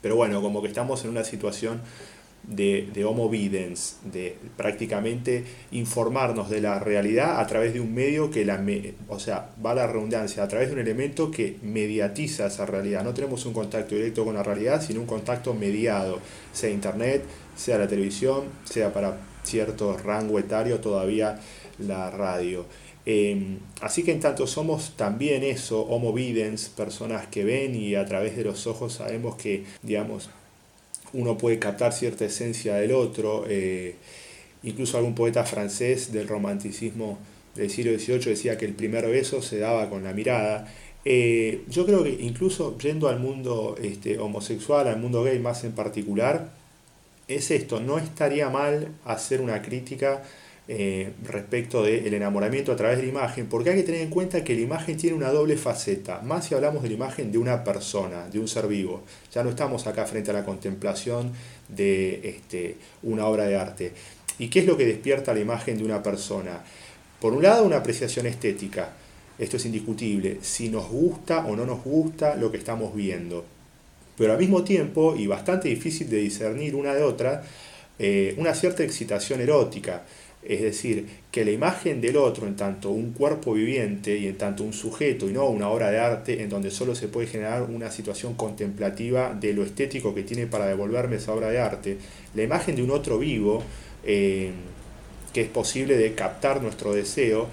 pero 0.00 0.16
bueno, 0.16 0.40
como 0.40 0.62
que 0.62 0.68
estamos 0.68 1.04
en 1.04 1.10
una 1.10 1.24
situación 1.24 1.80
de, 2.42 2.88
de 2.94 3.04
homo 3.04 3.28
videns, 3.28 3.98
de 4.04 4.36
prácticamente 4.56 5.44
informarnos 5.70 6.48
de 6.48 6.60
la 6.60 6.78
realidad 6.78 7.40
a 7.40 7.46
través 7.46 7.74
de 7.74 7.80
un 7.80 7.94
medio 7.94 8.30
que 8.30 8.44
la, 8.44 8.64
o 9.08 9.18
sea, 9.18 9.50
va 9.64 9.72
a 9.72 9.74
la 9.74 9.86
redundancia, 9.86 10.42
a 10.42 10.48
través 10.48 10.68
de 10.68 10.74
un 10.74 10.80
elemento 10.80 11.30
que 11.30 11.58
mediatiza 11.62 12.46
esa 12.46 12.64
realidad. 12.64 13.04
No 13.04 13.14
tenemos 13.14 13.44
un 13.46 13.52
contacto 13.52 13.94
directo 13.94 14.24
con 14.24 14.34
la 14.34 14.42
realidad, 14.42 14.82
sino 14.82 15.00
un 15.00 15.06
contacto 15.06 15.54
mediado, 15.54 16.20
sea 16.52 16.70
internet, 16.70 17.22
sea 17.56 17.78
la 17.78 17.88
televisión, 17.88 18.44
sea 18.64 18.92
para 18.92 19.18
cierto 19.42 19.96
rango 19.96 20.38
etario 20.38 20.78
todavía 20.80 21.38
la 21.78 22.10
radio. 22.10 22.66
Em, 23.10 23.58
así 23.80 24.02
que 24.02 24.12
en 24.12 24.20
tanto 24.20 24.46
somos 24.46 24.94
también 24.94 25.42
eso, 25.42 25.80
homo 25.80 26.12
videns, 26.12 26.68
personas 26.68 27.26
que 27.28 27.42
ven 27.42 27.74
y 27.74 27.94
a 27.94 28.04
través 28.04 28.36
de 28.36 28.44
los 28.44 28.66
ojos 28.66 28.92
sabemos 28.92 29.36
que, 29.36 29.64
digamos, 29.82 30.28
uno 31.12 31.38
puede 31.38 31.58
captar 31.58 31.92
cierta 31.92 32.24
esencia 32.24 32.76
del 32.76 32.92
otro. 32.92 33.46
incluso 34.62 34.98
algún 34.98 35.14
poeta 35.14 35.44
francés 35.44 36.12
del 36.12 36.26
romanticismo 36.28 37.18
del 37.54 37.70
siglo 37.70 37.96
XVIII 37.98 38.18
decía 38.18 38.58
que 38.58 38.64
el 38.66 38.74
primer 38.74 39.06
beso 39.06 39.40
se 39.42 39.58
daba 39.58 39.88
con 39.88 40.04
la 40.04 40.12
mirada. 40.12 40.72
yo 41.04 41.86
creo 41.86 42.04
que 42.04 42.16
incluso 42.20 42.76
yendo 42.78 43.08
al 43.08 43.20
mundo 43.20 43.76
este, 43.80 44.18
homosexual, 44.18 44.88
al 44.88 44.98
mundo 45.00 45.22
gay 45.24 45.38
más 45.38 45.64
en 45.64 45.72
particular, 45.72 46.50
es 47.28 47.50
esto, 47.50 47.80
no 47.80 47.98
estaría 47.98 48.48
mal 48.48 48.88
hacer 49.04 49.40
una 49.40 49.62
crítica 49.62 50.22
eh, 50.68 51.12
respecto 51.24 51.82
del 51.82 52.12
enamoramiento 52.12 52.70
a 52.70 52.76
través 52.76 52.98
de 52.98 53.04
la 53.04 53.08
imagen, 53.08 53.46
porque 53.46 53.70
hay 53.70 53.76
que 53.76 53.82
tener 53.82 54.02
en 54.02 54.10
cuenta 54.10 54.44
que 54.44 54.54
la 54.54 54.60
imagen 54.60 54.96
tiene 54.96 55.16
una 55.16 55.30
doble 55.30 55.56
faceta, 55.56 56.20
más 56.20 56.46
si 56.46 56.54
hablamos 56.54 56.82
de 56.82 56.90
la 56.90 56.94
imagen 56.94 57.32
de 57.32 57.38
una 57.38 57.64
persona, 57.64 58.28
de 58.28 58.38
un 58.38 58.46
ser 58.46 58.68
vivo. 58.68 59.02
Ya 59.32 59.42
no 59.42 59.50
estamos 59.50 59.86
acá 59.86 60.04
frente 60.06 60.30
a 60.30 60.34
la 60.34 60.44
contemplación 60.44 61.32
de 61.68 62.28
este, 62.28 62.76
una 63.02 63.26
obra 63.26 63.44
de 63.44 63.56
arte. 63.56 63.92
¿Y 64.38 64.48
qué 64.48 64.60
es 64.60 64.66
lo 64.66 64.76
que 64.76 64.86
despierta 64.86 65.34
la 65.34 65.40
imagen 65.40 65.78
de 65.78 65.84
una 65.84 66.02
persona? 66.02 66.62
Por 67.20 67.32
un 67.32 67.42
lado, 67.42 67.64
una 67.64 67.78
apreciación 67.78 68.26
estética. 68.26 68.92
Esto 69.38 69.56
es 69.56 69.66
indiscutible, 69.66 70.38
si 70.42 70.68
nos 70.68 70.88
gusta 70.88 71.46
o 71.46 71.56
no 71.56 71.64
nos 71.64 71.82
gusta 71.82 72.36
lo 72.36 72.50
que 72.50 72.58
estamos 72.58 72.94
viendo 72.94 73.44
pero 74.18 74.32
al 74.32 74.38
mismo 74.38 74.64
tiempo, 74.64 75.14
y 75.16 75.26
bastante 75.28 75.68
difícil 75.68 76.10
de 76.10 76.18
discernir 76.18 76.74
una 76.74 76.92
de 76.92 77.04
otra, 77.04 77.44
eh, 77.98 78.34
una 78.36 78.52
cierta 78.52 78.82
excitación 78.82 79.40
erótica. 79.40 80.02
Es 80.42 80.62
decir, 80.62 81.06
que 81.32 81.44
la 81.44 81.50
imagen 81.50 82.00
del 82.00 82.16
otro, 82.16 82.46
en 82.46 82.56
tanto 82.56 82.90
un 82.90 83.12
cuerpo 83.12 83.52
viviente 83.54 84.16
y 84.16 84.28
en 84.28 84.38
tanto 84.38 84.62
un 84.62 84.72
sujeto 84.72 85.28
y 85.28 85.32
no 85.32 85.46
una 85.46 85.68
obra 85.68 85.90
de 85.90 85.98
arte, 85.98 86.42
en 86.42 86.48
donde 86.48 86.70
solo 86.70 86.94
se 86.94 87.08
puede 87.08 87.26
generar 87.26 87.62
una 87.62 87.90
situación 87.90 88.34
contemplativa 88.34 89.34
de 89.34 89.52
lo 89.52 89.64
estético 89.64 90.14
que 90.14 90.22
tiene 90.22 90.46
para 90.46 90.66
devolverme 90.66 91.16
esa 91.16 91.32
obra 91.32 91.50
de 91.50 91.58
arte, 91.58 91.98
la 92.34 92.42
imagen 92.42 92.76
de 92.76 92.82
un 92.82 92.92
otro 92.92 93.18
vivo, 93.18 93.62
eh, 94.04 94.52
que 95.32 95.42
es 95.42 95.48
posible 95.48 95.96
de 95.96 96.14
captar 96.14 96.62
nuestro 96.62 96.94
deseo, 96.94 97.48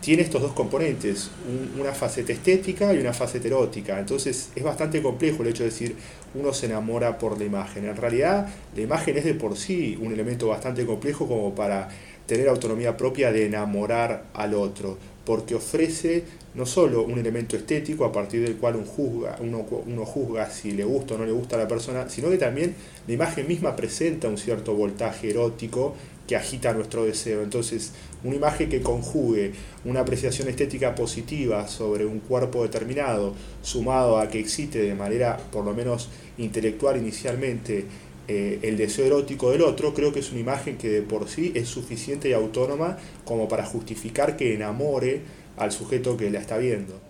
tiene 0.00 0.22
estos 0.22 0.42
dos 0.42 0.52
componentes, 0.52 1.30
una 1.78 1.92
faceta 1.92 2.32
estética 2.32 2.94
y 2.94 2.98
una 2.98 3.12
faceta 3.12 3.48
erótica. 3.48 3.98
Entonces 3.98 4.50
es 4.54 4.62
bastante 4.62 5.02
complejo 5.02 5.42
el 5.42 5.48
hecho 5.48 5.64
de 5.64 5.70
decir 5.70 5.96
uno 6.34 6.52
se 6.52 6.66
enamora 6.66 7.18
por 7.18 7.38
la 7.38 7.44
imagen. 7.44 7.86
En 7.86 7.96
realidad 7.96 8.48
la 8.74 8.82
imagen 8.82 9.16
es 9.16 9.24
de 9.24 9.34
por 9.34 9.56
sí 9.56 9.98
un 10.00 10.12
elemento 10.12 10.48
bastante 10.48 10.86
complejo 10.86 11.26
como 11.26 11.54
para 11.54 11.88
tener 12.26 12.48
autonomía 12.48 12.96
propia 12.96 13.32
de 13.32 13.46
enamorar 13.46 14.24
al 14.34 14.54
otro, 14.54 14.98
porque 15.24 15.54
ofrece 15.54 16.24
no 16.54 16.66
solo 16.66 17.02
un 17.02 17.18
elemento 17.18 17.56
estético 17.56 18.04
a 18.04 18.12
partir 18.12 18.42
del 18.42 18.56
cual 18.56 18.76
uno 18.76 18.86
juzga, 18.86 19.36
uno, 19.40 19.64
uno 19.86 20.04
juzga 20.04 20.50
si 20.50 20.72
le 20.72 20.84
gusta 20.84 21.14
o 21.14 21.18
no 21.18 21.26
le 21.26 21.32
gusta 21.32 21.56
a 21.56 21.60
la 21.60 21.68
persona, 21.68 22.08
sino 22.08 22.30
que 22.30 22.38
también 22.38 22.74
la 23.06 23.14
imagen 23.14 23.46
misma 23.46 23.76
presenta 23.76 24.28
un 24.28 24.38
cierto 24.38 24.74
voltaje 24.74 25.30
erótico 25.30 25.94
que 26.26 26.36
agita 26.36 26.72
nuestro 26.72 27.04
deseo. 27.04 27.42
Entonces, 27.42 27.92
una 28.24 28.36
imagen 28.36 28.68
que 28.68 28.80
conjugue 28.80 29.52
una 29.84 30.00
apreciación 30.00 30.48
estética 30.48 30.94
positiva 30.94 31.68
sobre 31.68 32.04
un 32.04 32.20
cuerpo 32.20 32.62
determinado, 32.62 33.34
sumado 33.62 34.18
a 34.18 34.28
que 34.28 34.40
excite 34.40 34.80
de 34.80 34.94
manera 34.94 35.36
por 35.52 35.64
lo 35.64 35.74
menos 35.74 36.08
intelectual 36.38 36.96
inicialmente 36.96 37.84
eh, 38.28 38.58
el 38.62 38.76
deseo 38.76 39.06
erótico 39.06 39.52
del 39.52 39.62
otro, 39.62 39.94
creo 39.94 40.12
que 40.12 40.18
es 40.18 40.32
una 40.32 40.40
imagen 40.40 40.76
que 40.76 40.88
de 40.88 41.02
por 41.02 41.28
sí 41.28 41.52
es 41.54 41.68
suficiente 41.68 42.28
y 42.28 42.32
autónoma 42.32 42.98
como 43.24 43.48
para 43.48 43.64
justificar 43.64 44.36
que 44.36 44.54
enamore 44.54 45.22
al 45.56 45.70
sujeto 45.70 46.16
que 46.16 46.30
la 46.30 46.40
está 46.40 46.58
viendo. 46.58 47.00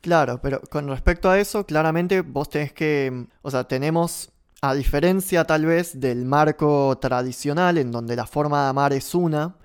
Claro, 0.00 0.40
pero 0.42 0.60
con 0.62 0.88
respecto 0.88 1.30
a 1.30 1.38
eso, 1.38 1.64
claramente 1.64 2.22
vos 2.22 2.48
tenés 2.48 2.72
que, 2.72 3.26
o 3.42 3.50
sea, 3.50 3.64
tenemos 3.64 4.31
a 4.64 4.74
diferencia 4.74 5.44
tal 5.44 5.66
vez 5.66 5.98
del 5.98 6.24
marco 6.24 6.96
tradicional 7.00 7.78
en 7.78 7.90
donde 7.90 8.14
la 8.14 8.26
forma 8.26 8.62
de 8.62 8.68
amar 8.68 8.92
es 8.92 9.12
una, 9.12 9.56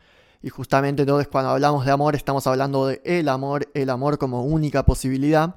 y 0.41 0.49
justamente 0.49 1.03
entonces 1.03 1.27
cuando 1.27 1.51
hablamos 1.51 1.85
de 1.85 1.91
amor 1.91 2.15
estamos 2.15 2.47
hablando 2.47 2.87
de 2.87 2.99
el 3.05 3.29
amor, 3.29 3.69
el 3.75 3.91
amor 3.91 4.17
como 4.17 4.43
única 4.43 4.83
posibilidad, 4.85 5.53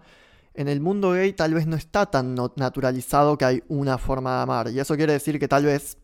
en 0.53 0.69
el 0.69 0.83
mundo 0.83 1.13
gay 1.13 1.33
tal 1.33 1.55
vez 1.55 1.67
no 1.67 1.77
está 1.77 2.05
tan 2.05 2.37
naturalizado 2.57 3.39
que 3.39 3.47
hay 3.47 3.63
una 3.69 3.97
forma 3.97 4.37
de 4.37 4.43
amar. 4.43 4.69
Y 4.69 4.79
eso 4.79 4.95
quiere 4.95 5.15
decir 5.15 5.39
que 5.39 5.49
tal 5.49 5.65
vez 5.65 5.97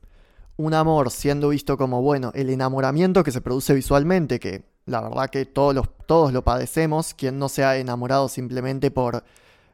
un 0.57 0.73
amor 0.73 1.11
siendo 1.11 1.51
visto 1.51 1.77
como, 1.77 2.01
bueno, 2.01 2.33
el 2.35 2.49
enamoramiento 2.49 3.23
que 3.23 3.33
se 3.33 3.43
produce 3.43 3.75
visualmente, 3.75 4.41
que 4.41 4.65
la 4.87 5.03
verdad 5.03 5.29
que 5.29 5.45
todos, 5.45 5.87
todos 6.07 6.33
lo 6.33 6.43
padecemos, 6.43 7.13
quien 7.13 7.39
no 7.39 7.51
se 7.51 7.65
ha 7.65 7.77
enamorado 7.77 8.31
simplemente 8.31 8.91
por 8.91 9.25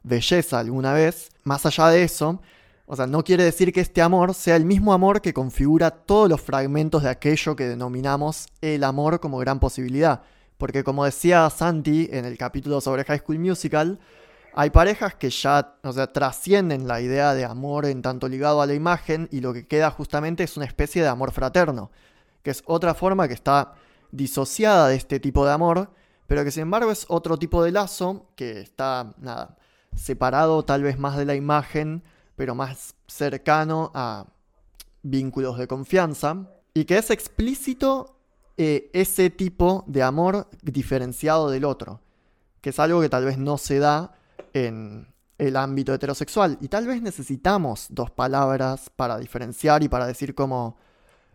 belleza 0.03 0.59
alguna 0.59 0.95
vez, 0.95 1.31
más 1.45 1.65
allá 1.65 1.89
de 1.91 2.03
eso, 2.03 2.41
o 2.87 2.97
sea, 2.97 3.07
no 3.07 3.23
quiere 3.25 3.45
decir 3.45 3.73
que 3.73 3.81
este 3.81 4.03
amor 4.03 4.35
sea 4.35 4.57
el 4.57 4.65
mismo 4.65 4.93
amor 4.93 5.21
que 5.21 5.33
configura 5.33 5.91
todos 5.91 6.29
los 6.29 6.41
fragmentos 6.41 7.03
de 7.03 7.11
aquello 7.11 7.57
que 7.57 7.69
denominamos 7.69 8.49
el 8.61 8.85
amor 8.85 9.21
como 9.21 9.39
gran 9.39 9.61
posibilidad. 9.61 10.23
Porque 10.59 10.85
como 10.85 11.05
decía 11.05 11.49
Santi 11.51 12.09
en 12.13 12.25
el 12.25 12.37
capítulo 12.37 12.81
sobre 12.81 13.05
High 13.05 13.21
School 13.21 13.39
Musical, 13.39 13.99
hay 14.55 14.71
parejas 14.71 15.15
que 15.15 15.31
ya, 15.31 15.77
o 15.83 15.93
sea, 15.93 16.13
trascienden 16.13 16.87
la 16.87 17.01
idea 17.01 17.35
de 17.35 17.45
amor 17.45 17.87
en 17.87 18.03
tanto 18.03 18.29
ligado 18.29 18.61
a 18.61 18.67
la 18.67 18.75
imagen 18.75 19.29
y 19.31 19.41
lo 19.41 19.53
que 19.53 19.67
queda 19.67 19.91
justamente 19.91 20.45
es 20.45 20.57
una 20.57 20.67
especie 20.67 21.03
de 21.03 21.09
amor 21.09 21.33
fraterno, 21.33 21.91
que 22.43 22.51
es 22.51 22.63
otra 22.67 22.95
forma 22.95 23.29
que 23.29 23.35
está 23.35 23.75
disociada 24.11 24.89
de 24.89 24.97
este 24.97 25.21
tipo 25.21 25.47
de 25.47 25.53
amor, 25.53 25.91
pero 26.27 26.45
que 26.45 26.51
sin 26.51 26.65
embargo 26.65 26.91
es 26.91 27.07
otro 27.09 27.39
tipo 27.39 27.65
de 27.65 27.73
lazo 27.73 28.27
que 28.37 28.61
está, 28.61 29.15
nada, 29.19 29.57
separado 29.97 30.65
tal 30.65 30.83
vez 30.83 30.99
más 30.99 31.17
de 31.17 31.25
la 31.25 31.35
imagen 31.35 32.03
pero 32.43 32.57
más 32.57 32.97
cercano 33.07 33.93
a 33.95 34.27
vínculos 35.05 35.59
de 35.59 35.69
confianza, 35.69 36.49
y 36.75 36.87
que 36.87 36.99
es 36.99 37.11
explícito 37.11 38.17
eh, 38.57 38.91
ese 38.93 39.31
tipo 39.31 39.85
de 39.87 40.03
amor 40.03 40.49
diferenciado 40.61 41.51
del 41.51 41.65
otro, 41.65 42.01
que 42.61 42.71
es 42.71 42.81
algo 42.81 43.01
que 43.01 43.09
tal 43.09 43.27
vez 43.27 43.39
no 43.39 43.59
se 43.59 43.79
da 43.79 44.17
en 44.55 45.07
el 45.39 45.55
ámbito 45.55 45.95
heterosexual, 45.95 46.59
y 46.61 46.67
tal 46.67 46.89
vez 46.89 47.01
necesitamos 47.01 47.87
dos 47.91 48.11
palabras 48.11 48.91
para 48.97 49.19
diferenciar 49.19 49.85
y 49.85 49.89
para 49.89 50.09
decir 50.09 50.35
como, 50.35 50.77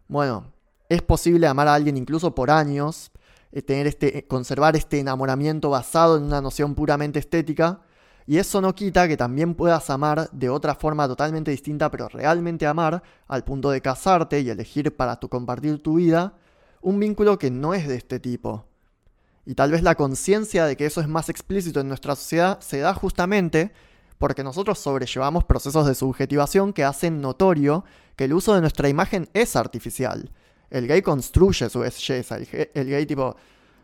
bueno, 0.09 0.51
es 0.89 1.01
posible 1.03 1.47
amar 1.47 1.69
a 1.69 1.75
alguien 1.75 1.95
incluso 1.95 2.35
por 2.35 2.51
años, 2.51 3.11
eh, 3.53 3.61
tener 3.61 3.87
este, 3.87 4.27
conservar 4.27 4.75
este 4.75 4.99
enamoramiento 4.99 5.69
basado 5.69 6.17
en 6.17 6.23
una 6.23 6.41
noción 6.41 6.75
puramente 6.75 7.19
estética, 7.19 7.79
y 8.27 8.37
eso 8.37 8.59
no 8.59 8.75
quita 8.75 9.07
que 9.07 9.15
también 9.15 9.55
puedas 9.55 9.89
amar 9.89 10.29
de 10.31 10.49
otra 10.49 10.75
forma 10.75 11.07
totalmente 11.07 11.49
distinta, 11.49 11.89
pero 11.89 12.09
realmente 12.09 12.67
amar, 12.67 13.01
al 13.25 13.45
punto 13.45 13.71
de 13.71 13.81
casarte 13.81 14.41
y 14.41 14.49
elegir 14.49 14.95
para 14.95 15.15
tu 15.15 15.29
compartir 15.29 15.81
tu 15.81 15.95
vida, 15.95 16.33
un 16.81 16.99
vínculo 16.99 17.39
que 17.39 17.49
no 17.49 17.73
es 17.73 17.87
de 17.87 17.95
este 17.95 18.19
tipo. 18.19 18.65
Y 19.45 19.55
tal 19.55 19.71
vez 19.71 19.81
la 19.81 19.95
conciencia 19.95 20.65
de 20.65 20.75
que 20.75 20.85
eso 20.85 20.99
es 20.99 21.07
más 21.07 21.29
explícito 21.29 21.79
en 21.79 21.87
nuestra 21.87 22.17
sociedad 22.17 22.59
se 22.59 22.79
da 22.79 22.93
justamente 22.93 23.71
porque 24.17 24.43
nosotros 24.43 24.77
sobrellevamos 24.77 25.45
procesos 25.45 25.87
de 25.87 25.95
subjetivación 25.95 26.73
que 26.73 26.83
hacen 26.83 27.21
notorio 27.21 27.85
que 28.17 28.25
el 28.25 28.33
uso 28.33 28.53
de 28.53 28.59
nuestra 28.59 28.89
imagen 28.89 29.29
es 29.33 29.55
artificial. 29.55 30.31
El 30.69 30.85
gay 30.85 31.01
construye 31.01 31.69
su 31.69 31.79
belleza, 31.79 32.37
el 32.37 32.89
gay, 32.89 33.05
tipo, 33.05 33.37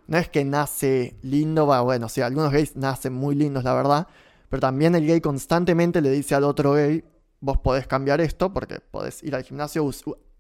no 0.08 0.18
es 0.18 0.28
que 0.28 0.44
nace 0.44 1.16
lindo, 1.22 1.66
bueno, 1.86 2.10
sí, 2.10 2.20
algunos 2.20 2.52
gays 2.52 2.76
nacen 2.76 3.14
muy 3.14 3.36
lindos, 3.36 3.64
la 3.64 3.74
verdad, 3.74 4.08
pero 4.54 4.62
también 4.62 4.94
el 4.94 5.08
gay 5.08 5.20
constantemente 5.20 6.00
le 6.00 6.12
dice 6.12 6.36
al 6.36 6.44
otro 6.44 6.74
gay, 6.74 7.04
vos 7.40 7.58
podés 7.58 7.88
cambiar 7.88 8.22
esto 8.22 8.54
porque 8.54 8.82
podés 8.82 9.24
ir 9.24 9.34
al 9.34 9.42
gimnasio, 9.42 9.90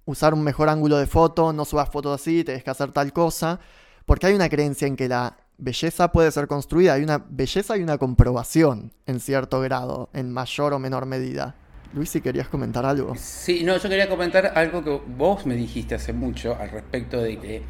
usar 0.05 0.35
un 0.35 0.43
mejor 0.43 0.69
ángulo 0.69 0.97
de 0.97 1.07
foto, 1.07 1.51
no 1.51 1.65
subas 1.65 1.89
fotos 1.89 2.21
así, 2.21 2.43
tenés 2.43 2.63
que 2.63 2.69
hacer 2.69 2.91
tal 2.91 3.11
cosa. 3.11 3.59
Porque 4.05 4.27
hay 4.27 4.35
una 4.35 4.49
creencia 4.49 4.87
en 4.87 4.95
que 4.95 5.09
la 5.09 5.37
belleza 5.57 6.11
puede 6.11 6.29
ser 6.29 6.45
construida, 6.45 6.93
hay 6.93 7.01
una 7.01 7.25
belleza 7.27 7.75
y 7.75 7.81
una 7.81 7.97
comprobación 7.97 8.93
en 9.07 9.19
cierto 9.19 9.59
grado, 9.61 10.11
en 10.13 10.31
mayor 10.31 10.73
o 10.73 10.77
menor 10.77 11.07
medida. 11.07 11.55
Luis, 11.95 12.11
si 12.11 12.21
querías 12.21 12.47
comentar 12.47 12.85
algo. 12.85 13.15
Sí, 13.17 13.63
no, 13.63 13.75
yo 13.77 13.89
quería 13.89 14.09
comentar 14.09 14.45
algo 14.55 14.83
que 14.83 15.01
vos 15.17 15.47
me 15.47 15.55
dijiste 15.55 15.95
hace 15.95 16.13
mucho 16.13 16.55
al 16.59 16.69
respecto 16.69 17.19
de 17.19 17.39
que 17.39 17.63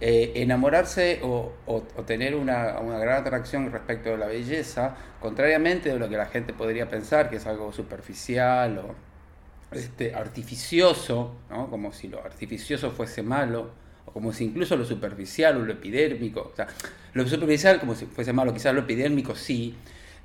eh, 0.00 0.32
enamorarse 0.36 1.20
o, 1.22 1.52
tener 2.06 2.36
una, 2.36 2.72
gran 2.98 3.20
atracción 3.20 3.72
respecto 3.72 4.10
de 4.10 4.18
la 4.18 4.26
belleza, 4.26 4.96
contrariamente 5.20 5.88
de 5.88 5.98
lo 5.98 6.08
que 6.08 6.16
la 6.16 6.26
gente 6.26 6.52
podría 6.52 6.88
pensar, 6.88 7.28
que 7.28 7.36
es 7.36 7.46
algo 7.46 7.72
superficial 7.72 8.78
o 8.78 8.94
este, 9.72 10.14
artificioso, 10.14 11.34
como 11.70 11.92
si 11.92 12.06
lo 12.08 12.22
artificioso 12.22 12.92
fuese 12.92 13.22
malo, 13.22 13.70
o 14.06 14.12
como 14.12 14.32
si 14.32 14.44
incluso 14.44 14.76
lo 14.76 14.84
superficial 14.84 15.56
o 15.56 15.64
lo 15.64 15.72
epidérmico, 15.72 16.50
o 16.52 16.56
sea, 16.56 16.68
lo 17.14 17.26
superficial 17.26 17.80
como 17.80 17.96
si 17.96 18.06
fuese 18.06 18.32
malo, 18.32 18.54
quizás 18.54 18.74
lo 18.74 18.80
epidérmico 18.80 19.34
sí. 19.34 19.74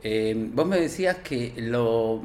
Eh, 0.03 0.35
vos 0.53 0.67
me 0.67 0.79
decías 0.79 1.17
que 1.17 1.53
lo, 1.57 2.21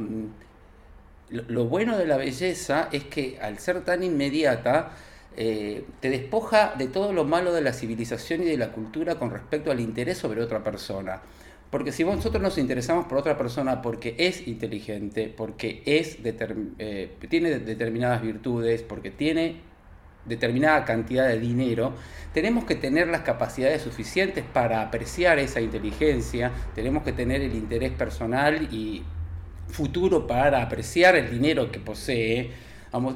lo 1.30 1.64
bueno 1.64 1.96
de 1.96 2.06
la 2.06 2.18
belleza 2.18 2.88
es 2.92 3.04
que 3.04 3.38
al 3.40 3.58
ser 3.58 3.84
tan 3.84 4.02
inmediata, 4.02 4.92
eh, 5.40 5.84
te 6.00 6.10
despoja 6.10 6.74
de 6.76 6.88
todo 6.88 7.12
lo 7.12 7.24
malo 7.24 7.52
de 7.52 7.60
la 7.60 7.72
civilización 7.72 8.42
y 8.42 8.46
de 8.46 8.56
la 8.56 8.72
cultura 8.72 9.20
con 9.20 9.30
respecto 9.30 9.70
al 9.70 9.78
interés 9.78 10.18
sobre 10.18 10.42
otra 10.42 10.64
persona. 10.64 11.22
Porque 11.70 11.92
si 11.92 12.02
nosotros 12.02 12.42
nos 12.42 12.58
interesamos 12.58 13.06
por 13.06 13.18
otra 13.18 13.38
persona 13.38 13.80
porque 13.80 14.16
es 14.18 14.48
inteligente, 14.48 15.32
porque 15.34 15.84
es 15.86 16.18
eh, 16.24 17.10
tiene 17.28 17.60
determinadas 17.60 18.20
virtudes, 18.20 18.82
porque 18.82 19.12
tiene 19.12 19.60
determinada 20.24 20.84
cantidad 20.84 21.28
de 21.28 21.38
dinero, 21.38 21.92
tenemos 22.34 22.64
que 22.64 22.74
tener 22.74 23.06
las 23.06 23.20
capacidades 23.20 23.82
suficientes 23.82 24.44
para 24.52 24.82
apreciar 24.82 25.38
esa 25.38 25.60
inteligencia, 25.60 26.50
tenemos 26.74 27.04
que 27.04 27.12
tener 27.12 27.42
el 27.42 27.54
interés 27.54 27.92
personal 27.92 28.74
y 28.74 29.04
futuro 29.68 30.26
para 30.26 30.62
apreciar 30.62 31.14
el 31.14 31.30
dinero 31.30 31.70
que 31.70 31.78
posee, 31.78 32.50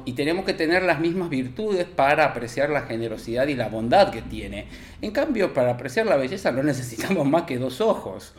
y 0.05 0.13
tenemos 0.13 0.45
que 0.45 0.53
tener 0.53 0.83
las 0.83 0.99
mismas 0.99 1.29
virtudes 1.29 1.85
para 1.85 2.25
apreciar 2.25 2.69
la 2.69 2.81
generosidad 2.81 3.47
y 3.47 3.55
la 3.55 3.69
bondad 3.69 4.11
que 4.11 4.21
tiene. 4.21 4.67
En 5.01 5.11
cambio, 5.11 5.53
para 5.53 5.71
apreciar 5.71 6.05
la 6.05 6.15
belleza 6.15 6.51
no 6.51 6.63
necesitamos 6.63 7.27
más 7.27 7.43
que 7.43 7.57
dos 7.57 7.81
ojos. 7.81 8.33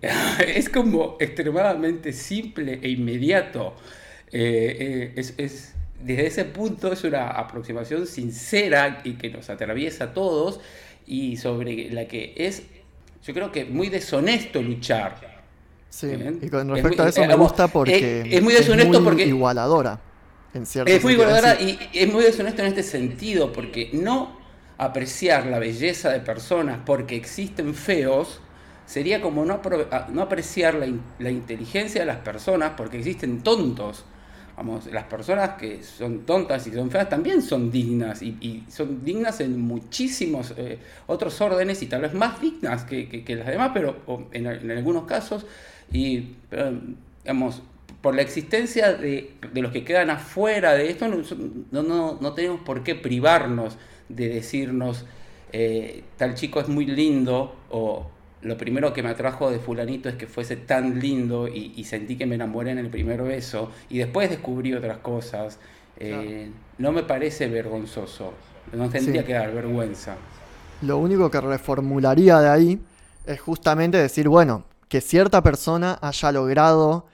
es 0.46 0.68
como 0.68 1.16
extremadamente 1.20 2.12
simple 2.12 2.80
e 2.82 2.88
inmediato. 2.90 3.74
Eh, 4.30 5.12
eh, 5.16 5.34
es, 5.36 5.74
desde 6.02 6.26
ese 6.26 6.44
punto 6.44 6.92
es 6.92 7.04
una 7.04 7.28
aproximación 7.28 8.06
sincera 8.06 9.00
y 9.04 9.14
que 9.14 9.30
nos 9.30 9.48
atraviesa 9.48 10.04
a 10.04 10.14
todos 10.14 10.60
y 11.06 11.36
sobre 11.36 11.90
la 11.90 12.06
que 12.06 12.34
es, 12.36 12.62
yo 13.24 13.32
creo 13.32 13.52
que 13.52 13.64
muy 13.64 13.88
deshonesto 13.88 14.60
luchar. 14.60 15.34
Sí, 15.88 16.08
y 16.42 16.48
con 16.48 16.68
respecto 16.68 17.04
a 17.04 17.08
eso 17.08 17.24
me 17.24 17.36
gusta 17.36 17.68
porque 17.68 18.22
es, 18.28 18.42
muy 18.42 18.52
deshonesto 18.52 19.02
porque 19.02 19.26
igualadora 19.26 20.00
es 20.54 21.02
muy 21.02 21.14
y 21.60 21.78
es 21.92 22.12
muy 22.12 22.24
deshonesto 22.24 22.62
en 22.62 22.68
este 22.68 22.82
sentido, 22.82 23.52
porque 23.52 23.90
no 23.92 24.38
apreciar 24.78 25.46
la 25.46 25.58
belleza 25.58 26.10
de 26.10 26.20
personas 26.20 26.80
porque 26.84 27.16
existen 27.16 27.74
feos 27.74 28.40
sería 28.86 29.20
como 29.20 29.44
no, 29.44 29.60
no 30.12 30.22
apreciar 30.22 30.74
la, 31.18 31.30
inteligencia 31.30 32.02
de 32.02 32.06
las 32.06 32.18
personas 32.18 32.72
porque 32.76 32.98
existen 32.98 33.42
tontos. 33.42 34.04
Vamos, 34.56 34.86
las 34.86 35.04
personas 35.04 35.50
que 35.58 35.82
son 35.82 36.20
tontas 36.20 36.64
y 36.68 36.72
son 36.72 36.88
feas 36.88 37.08
también 37.08 37.42
son 37.42 37.72
dignas 37.72 38.22
y, 38.22 38.64
son 38.68 39.04
dignas 39.04 39.40
en 39.40 39.60
muchísimos 39.60 40.54
eh, 40.56 40.78
otros 41.08 41.40
órdenes 41.40 41.82
y 41.82 41.86
tal 41.86 42.02
vez 42.02 42.14
más 42.14 42.40
dignas 42.40 42.84
que, 42.84 43.24
las 43.36 43.48
demás, 43.48 43.72
pero 43.74 44.28
en, 44.30 44.46
algunos 44.46 45.06
casos. 45.06 45.44
Y, 45.90 46.36
digamos, 47.24 47.62
por 48.04 48.14
la 48.14 48.20
existencia 48.20 48.92
de, 48.92 49.30
los 49.54 49.72
que 49.72 49.82
quedan 49.82 50.10
afuera 50.10 50.74
de 50.74 50.90
esto, 50.90 51.08
no, 51.08 51.82
no, 51.82 52.18
no 52.20 52.32
tenemos 52.34 52.60
por 52.60 52.82
qué 52.82 52.94
privarnos 52.94 53.78
de 54.10 54.28
decirnos, 54.28 55.06
eh, 55.54 56.04
tal 56.18 56.34
chico 56.34 56.60
es 56.60 56.68
muy 56.68 56.84
lindo, 56.84 57.56
o 57.70 58.06
lo 58.42 58.58
primero 58.58 58.92
que 58.92 59.02
me 59.02 59.08
atrajo 59.08 59.50
de 59.50 59.58
fulanito 59.58 60.10
es 60.10 60.16
que 60.16 60.26
fuese 60.26 60.56
tan 60.56 61.00
lindo 61.00 61.48
y, 61.48 61.82
sentí 61.84 62.16
que 62.16 62.26
me 62.26 62.34
enamoré 62.34 62.72
en 62.72 62.78
el 62.78 62.90
primer 62.90 63.22
beso, 63.22 63.70
y 63.88 63.96
después 63.96 64.28
descubrí 64.28 64.74
otras 64.74 64.98
cosas. 64.98 65.58
Eh, 65.96 66.50
no 66.76 66.92
me 66.92 67.04
parece 67.04 67.48
vergonzoso, 67.48 68.34
no 68.74 68.90
tendría 68.90 69.24
que 69.24 69.32
dar 69.32 69.50
vergüenza. 69.50 70.16
Lo 70.82 70.98
único 70.98 71.30
que 71.30 71.40
reformularía 71.40 72.38
de 72.40 72.48
ahí 72.50 72.80
es 73.24 73.40
justamente 73.40 73.96
decir, 73.96 74.28
bueno, 74.28 74.64
que 74.90 75.00
cierta 75.00 75.42
persona 75.42 75.98
haya 76.02 76.32
logrado 76.32 77.06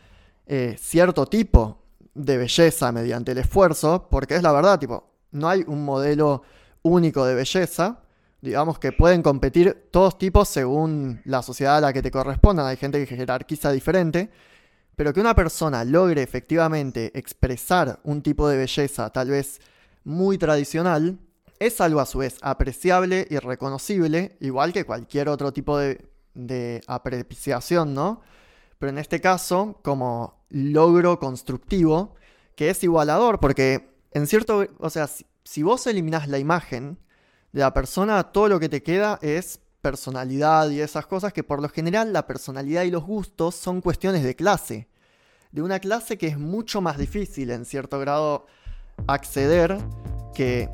eh, 0.53 0.75
cierto 0.77 1.27
tipo 1.27 1.79
de 2.13 2.37
belleza 2.37 2.91
mediante 2.91 3.31
el 3.31 3.39
esfuerzo, 3.39 4.09
porque 4.11 4.35
es 4.35 4.43
la 4.43 4.51
verdad, 4.51 4.81
tipo, 4.81 5.09
no 5.31 5.49
hay 5.49 5.63
un 5.69 5.85
modelo 5.85 6.43
único 6.83 7.25
de 7.25 7.37
belleza, 7.37 8.01
digamos 8.41 8.81
que 8.81 8.91
pueden 8.91 9.23
competir 9.23 9.87
todos 9.93 10.19
tipos 10.19 10.49
según 10.49 11.21
la 11.25 11.43
sociedad 11.43 11.77
a 11.77 11.81
la 11.81 11.93
que 11.93 12.03
te 12.03 12.11
correspondan, 12.11 12.67
hay 12.67 12.77
gente 12.77 12.99
que 13.07 13.17
jerarquiza 13.17 13.71
diferente, 13.71 14.29
pero 14.97 15.13
que 15.13 15.21
una 15.21 15.37
persona 15.37 15.85
logre 15.85 16.21
efectivamente 16.21 17.17
expresar 17.17 18.01
un 18.03 18.21
tipo 18.21 18.49
de 18.49 18.57
belleza 18.57 19.11
tal 19.11 19.31
vez 19.31 19.61
muy 20.03 20.37
tradicional, 20.37 21.21
es 21.61 21.81
algo 21.81 22.01
a 22.01 22.07
su 22.07 22.19
vez 22.19 22.39
apreciable 22.43 23.25
y 23.31 23.39
reconocible, 23.39 24.37
igual 24.41 24.73
que 24.73 24.83
cualquier 24.83 25.29
otro 25.29 25.53
tipo 25.53 25.79
de, 25.79 26.11
de 26.35 26.81
apreciación, 26.89 27.95
¿no? 27.95 28.23
Pero 28.81 28.91
en 28.91 28.99
este 28.99 29.21
caso, 29.21 29.79
como 29.83 30.43
logro 30.49 31.19
constructivo 31.21 32.15
que 32.57 32.71
es 32.71 32.83
igualador, 32.83 33.39
porque 33.39 33.95
en 34.13 34.27
cierto, 34.27 34.67
o 34.79 34.89
sea, 34.89 35.07
si, 35.45 35.63
vos 35.63 35.87
eliminás 35.87 36.29
la 36.29 36.39
imagen 36.39 36.99
de 37.53 37.61
la 37.61 37.75
persona, 37.75 38.33
todo 38.33 38.49
lo 38.49 38.59
que 38.59 38.71
te 38.71 38.83
queda 38.83 39.19
es 39.21 39.61
personalidad 39.83 40.71
y 40.71 40.81
esas 40.81 41.07
cosas 41.07 41.35
que 41.35 41.45
por 41.45 41.61
lo 41.61 41.69
general 41.69 42.15
la 42.15 42.27
personalidad 42.27 42.85
y 42.85 42.91
los 42.91 43.05
gustos 43.05 43.55
son 43.55 43.83
cuestiones 43.83 44.23
de 44.23 44.35
clase. 44.35 44.89
De 45.53 45.61
una 45.61 45.79
clase 45.79 46.17
que 46.17 46.29
es 46.29 46.39
mucho 46.39 46.81
más 46.81 46.97
difícil 46.97 47.51
en 47.51 47.67
cierto 47.67 47.99
grado 47.99 48.47
acceder 49.07 49.77
que 50.35 50.71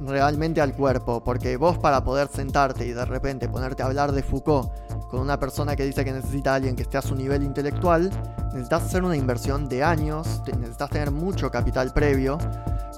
realmente 0.00 0.60
al 0.60 0.74
cuerpo, 0.74 1.22
porque 1.22 1.56
vos 1.56 1.78
para 1.78 2.02
poder 2.04 2.28
sentarte 2.28 2.86
y 2.86 2.92
de 2.92 3.04
repente 3.04 3.48
ponerte 3.48 3.82
a 3.82 3.86
hablar 3.86 4.12
de 4.12 4.22
Foucault 4.22 4.70
con 5.08 5.20
una 5.20 5.38
persona 5.38 5.74
que 5.74 5.84
dice 5.84 6.04
que 6.04 6.12
necesita 6.12 6.52
a 6.52 6.54
alguien 6.56 6.76
que 6.76 6.82
esté 6.82 6.98
a 6.98 7.02
su 7.02 7.14
nivel 7.14 7.42
intelectual, 7.42 8.10
necesitas 8.52 8.84
hacer 8.84 9.02
una 9.02 9.16
inversión 9.16 9.68
de 9.68 9.82
años, 9.82 10.42
necesitas 10.58 10.90
tener 10.90 11.10
mucho 11.10 11.50
capital 11.50 11.92
previo, 11.92 12.38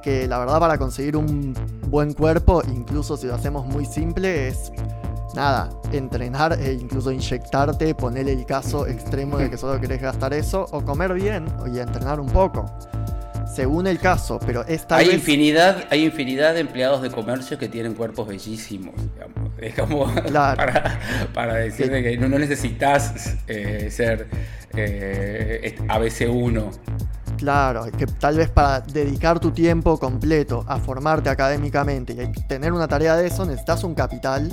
que 0.03 0.27
la 0.27 0.39
verdad 0.39 0.59
para 0.59 0.79
conseguir 0.79 1.17
un 1.17 1.55
buen 1.89 2.13
cuerpo, 2.15 2.63
incluso 2.67 3.17
si 3.17 3.27
lo 3.27 3.35
hacemos 3.35 3.67
muy 3.67 3.87
simple, 3.87 4.49
es 4.49 4.73
nada, 5.35 5.69
entrenar 5.93 6.59
e 6.61 6.73
incluso 6.73 7.13
inyectarte, 7.13 7.95
ponerle 7.95 8.33
el 8.33 8.47
caso 8.47 8.87
extremo 8.87 9.39
de 9.39 9.51
que 9.51 9.57
solo 9.57 9.81
querés 9.81 10.01
gastar 10.01 10.35
eso, 10.35 10.67
o 10.73 10.85
comer 10.85 11.15
bien 11.15 11.47
y 11.73 11.79
entrenar 11.79 12.19
un 12.19 12.29
poco 12.29 12.67
según 13.55 13.87
el 13.87 13.99
caso, 13.99 14.39
pero 14.45 14.65
esta 14.67 14.97
hay 14.97 15.11
infinidad 15.11 15.85
Hay 15.91 16.05
infinidad 16.05 16.55
de 16.55 16.61
empleados 16.61 17.03
de 17.03 17.11
comercio 17.11 17.59
que 17.59 17.69
tienen 17.69 17.95
cuerpos 17.95 18.29
bellísimos, 18.29 18.95
digamos. 19.13 19.51
Es 19.59 19.75
como 19.75 20.07
para, 21.35 21.55
decirte 21.55 22.03
que, 22.03 22.17
no, 22.17 22.39
necesitas 22.39 23.37
eh, 23.47 23.89
ser 23.91 24.29
eh, 24.75 25.77
ABC1. 25.89 26.71
Claro, 27.37 27.87
que 27.97 28.07
tal 28.07 28.37
vez 28.37 28.51
para 28.51 28.81
dedicar 28.81 29.41
tu 29.41 29.51
tiempo 29.51 29.99
completo 29.99 30.65
a 30.69 30.79
formarte 30.79 31.31
académicamente 31.31 32.13
y 32.13 32.47
tener 32.47 32.73
una 32.73 32.87
tarea 32.87 33.17
de 33.17 33.27
eso 33.27 33.47
necesitas 33.47 33.83
un 33.83 33.95
capital 33.95 34.51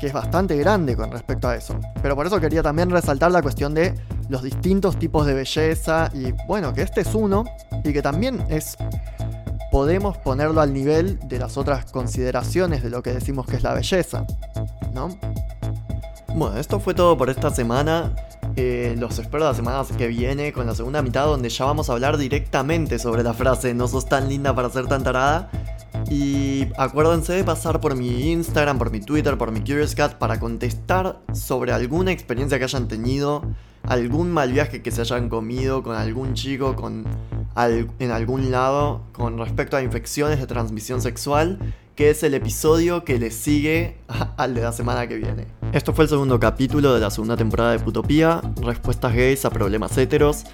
que 0.00 0.08
es 0.08 0.12
bastante 0.12 0.56
grande 0.56 0.96
con 0.96 1.10
respecto 1.10 1.48
a 1.48 1.56
eso. 1.56 1.78
Pero 2.02 2.16
por 2.16 2.26
eso 2.26 2.40
quería 2.40 2.62
también 2.62 2.90
resaltar 2.90 3.30
la 3.30 3.42
cuestión 3.42 3.74
de 3.74 3.94
los 4.28 4.42
distintos 4.42 4.98
tipos 4.98 5.26
de 5.26 5.34
belleza 5.34 6.10
y 6.14 6.32
bueno, 6.46 6.72
que 6.72 6.82
este 6.82 7.00
es 7.00 7.14
uno 7.14 7.44
y 7.84 7.92
que 7.92 8.02
también 8.02 8.44
es 8.48 8.76
podemos 9.70 10.16
ponerlo 10.18 10.60
al 10.60 10.72
nivel 10.72 11.18
de 11.28 11.38
las 11.38 11.56
otras 11.56 11.90
consideraciones 11.90 12.82
de 12.82 12.90
lo 12.90 13.02
que 13.02 13.12
decimos 13.12 13.46
que 13.46 13.56
es 13.56 13.62
la 13.62 13.74
belleza, 13.74 14.26
¿no? 14.94 15.18
Bueno, 16.34 16.58
esto 16.58 16.80
fue 16.80 16.94
todo 16.94 17.16
por 17.16 17.30
esta 17.30 17.50
semana. 17.50 18.14
Eh, 18.56 18.96
los 18.98 19.18
espero 19.18 19.44
la 19.44 19.54
semana 19.54 19.84
que 19.96 20.08
viene 20.08 20.52
con 20.52 20.66
la 20.66 20.74
segunda 20.74 21.00
mitad 21.00 21.26
donde 21.26 21.48
ya 21.48 21.64
vamos 21.64 21.90
a 21.90 21.92
hablar 21.92 22.16
directamente 22.16 22.98
sobre 22.98 23.22
la 23.22 23.32
frase 23.32 23.72
no 23.72 23.86
sos 23.86 24.06
tan 24.06 24.28
linda 24.28 24.52
para 24.52 24.68
ser 24.68 24.86
tan 24.86 25.04
tarada 25.04 25.48
y 26.10 26.66
acuérdense 26.76 27.34
de 27.34 27.44
pasar 27.44 27.80
por 27.80 27.94
mi 27.94 28.30
Instagram, 28.32 28.78
por 28.78 28.90
mi 28.90 29.00
Twitter, 29.00 29.36
por 29.36 29.52
mi 29.52 29.60
Curious 29.60 29.94
Cat 29.94 30.14
para 30.14 30.40
contestar 30.40 31.20
sobre 31.32 31.72
alguna 31.72 32.12
experiencia 32.12 32.58
que 32.58 32.64
hayan 32.64 32.88
tenido, 32.88 33.42
algún 33.88 34.30
mal 34.30 34.52
viaje 34.52 34.82
que 34.82 34.90
se 34.90 35.00
hayan 35.00 35.28
comido 35.28 35.82
con 35.82 35.96
algún 35.96 36.34
chico 36.34 36.76
con 36.76 37.06
en 37.98 38.10
algún 38.12 38.52
lado 38.52 39.02
con 39.12 39.36
respecto 39.36 39.76
a 39.76 39.82
infecciones 39.82 40.38
de 40.38 40.46
transmisión 40.46 41.02
sexual, 41.02 41.58
que 41.96 42.10
es 42.10 42.22
el 42.22 42.34
episodio 42.34 43.02
que 43.02 43.18
le 43.18 43.32
sigue 43.32 43.96
al 44.36 44.54
de 44.54 44.60
la 44.62 44.70
semana 44.70 45.08
que 45.08 45.16
viene. 45.16 45.46
Esto 45.72 45.92
fue 45.92 46.04
el 46.04 46.08
segundo 46.08 46.38
capítulo 46.38 46.94
de 46.94 47.00
la 47.00 47.10
segunda 47.10 47.36
temporada 47.36 47.72
de 47.72 47.80
Putopía, 47.80 48.40
respuestas 48.62 49.12
gays 49.12 49.44
a 49.44 49.50
problemas 49.50 49.98
heteros. 49.98 50.44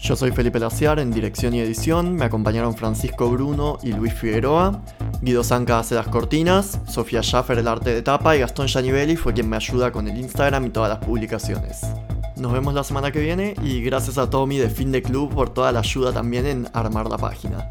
Yo 0.00 0.16
soy 0.16 0.32
Felipe 0.32 0.58
Laciar 0.58 0.98
en 1.00 1.10
dirección 1.10 1.54
y 1.54 1.60
edición, 1.60 2.14
me 2.14 2.24
acompañaron 2.24 2.74
Francisco 2.74 3.30
Bruno 3.30 3.78
y 3.82 3.92
Luis 3.92 4.14
Figueroa, 4.14 4.82
Guido 5.20 5.44
Zanca 5.44 5.78
hace 5.78 5.94
las 5.94 6.08
cortinas, 6.08 6.80
Sofía 6.88 7.22
Schaffer 7.22 7.58
el 7.58 7.68
arte 7.68 7.94
de 7.94 8.00
tapa 8.00 8.36
y 8.36 8.40
Gastón 8.40 8.68
Giannivelli 8.68 9.16
fue 9.16 9.34
quien 9.34 9.50
me 9.50 9.56
ayuda 9.56 9.92
con 9.92 10.08
el 10.08 10.16
Instagram 10.16 10.64
y 10.64 10.70
todas 10.70 10.88
las 10.88 11.04
publicaciones. 11.04 11.82
Nos 12.36 12.52
vemos 12.52 12.74
la 12.74 12.82
semana 12.82 13.12
que 13.12 13.20
viene 13.20 13.54
y 13.62 13.80
gracias 13.80 14.18
a 14.18 14.28
Tommy 14.28 14.58
de 14.58 14.68
Fin 14.68 14.90
de 14.90 15.02
Club 15.02 15.32
por 15.32 15.50
toda 15.50 15.70
la 15.70 15.78
ayuda 15.80 16.12
también 16.12 16.46
en 16.46 16.68
armar 16.72 17.08
la 17.08 17.16
página. 17.16 17.70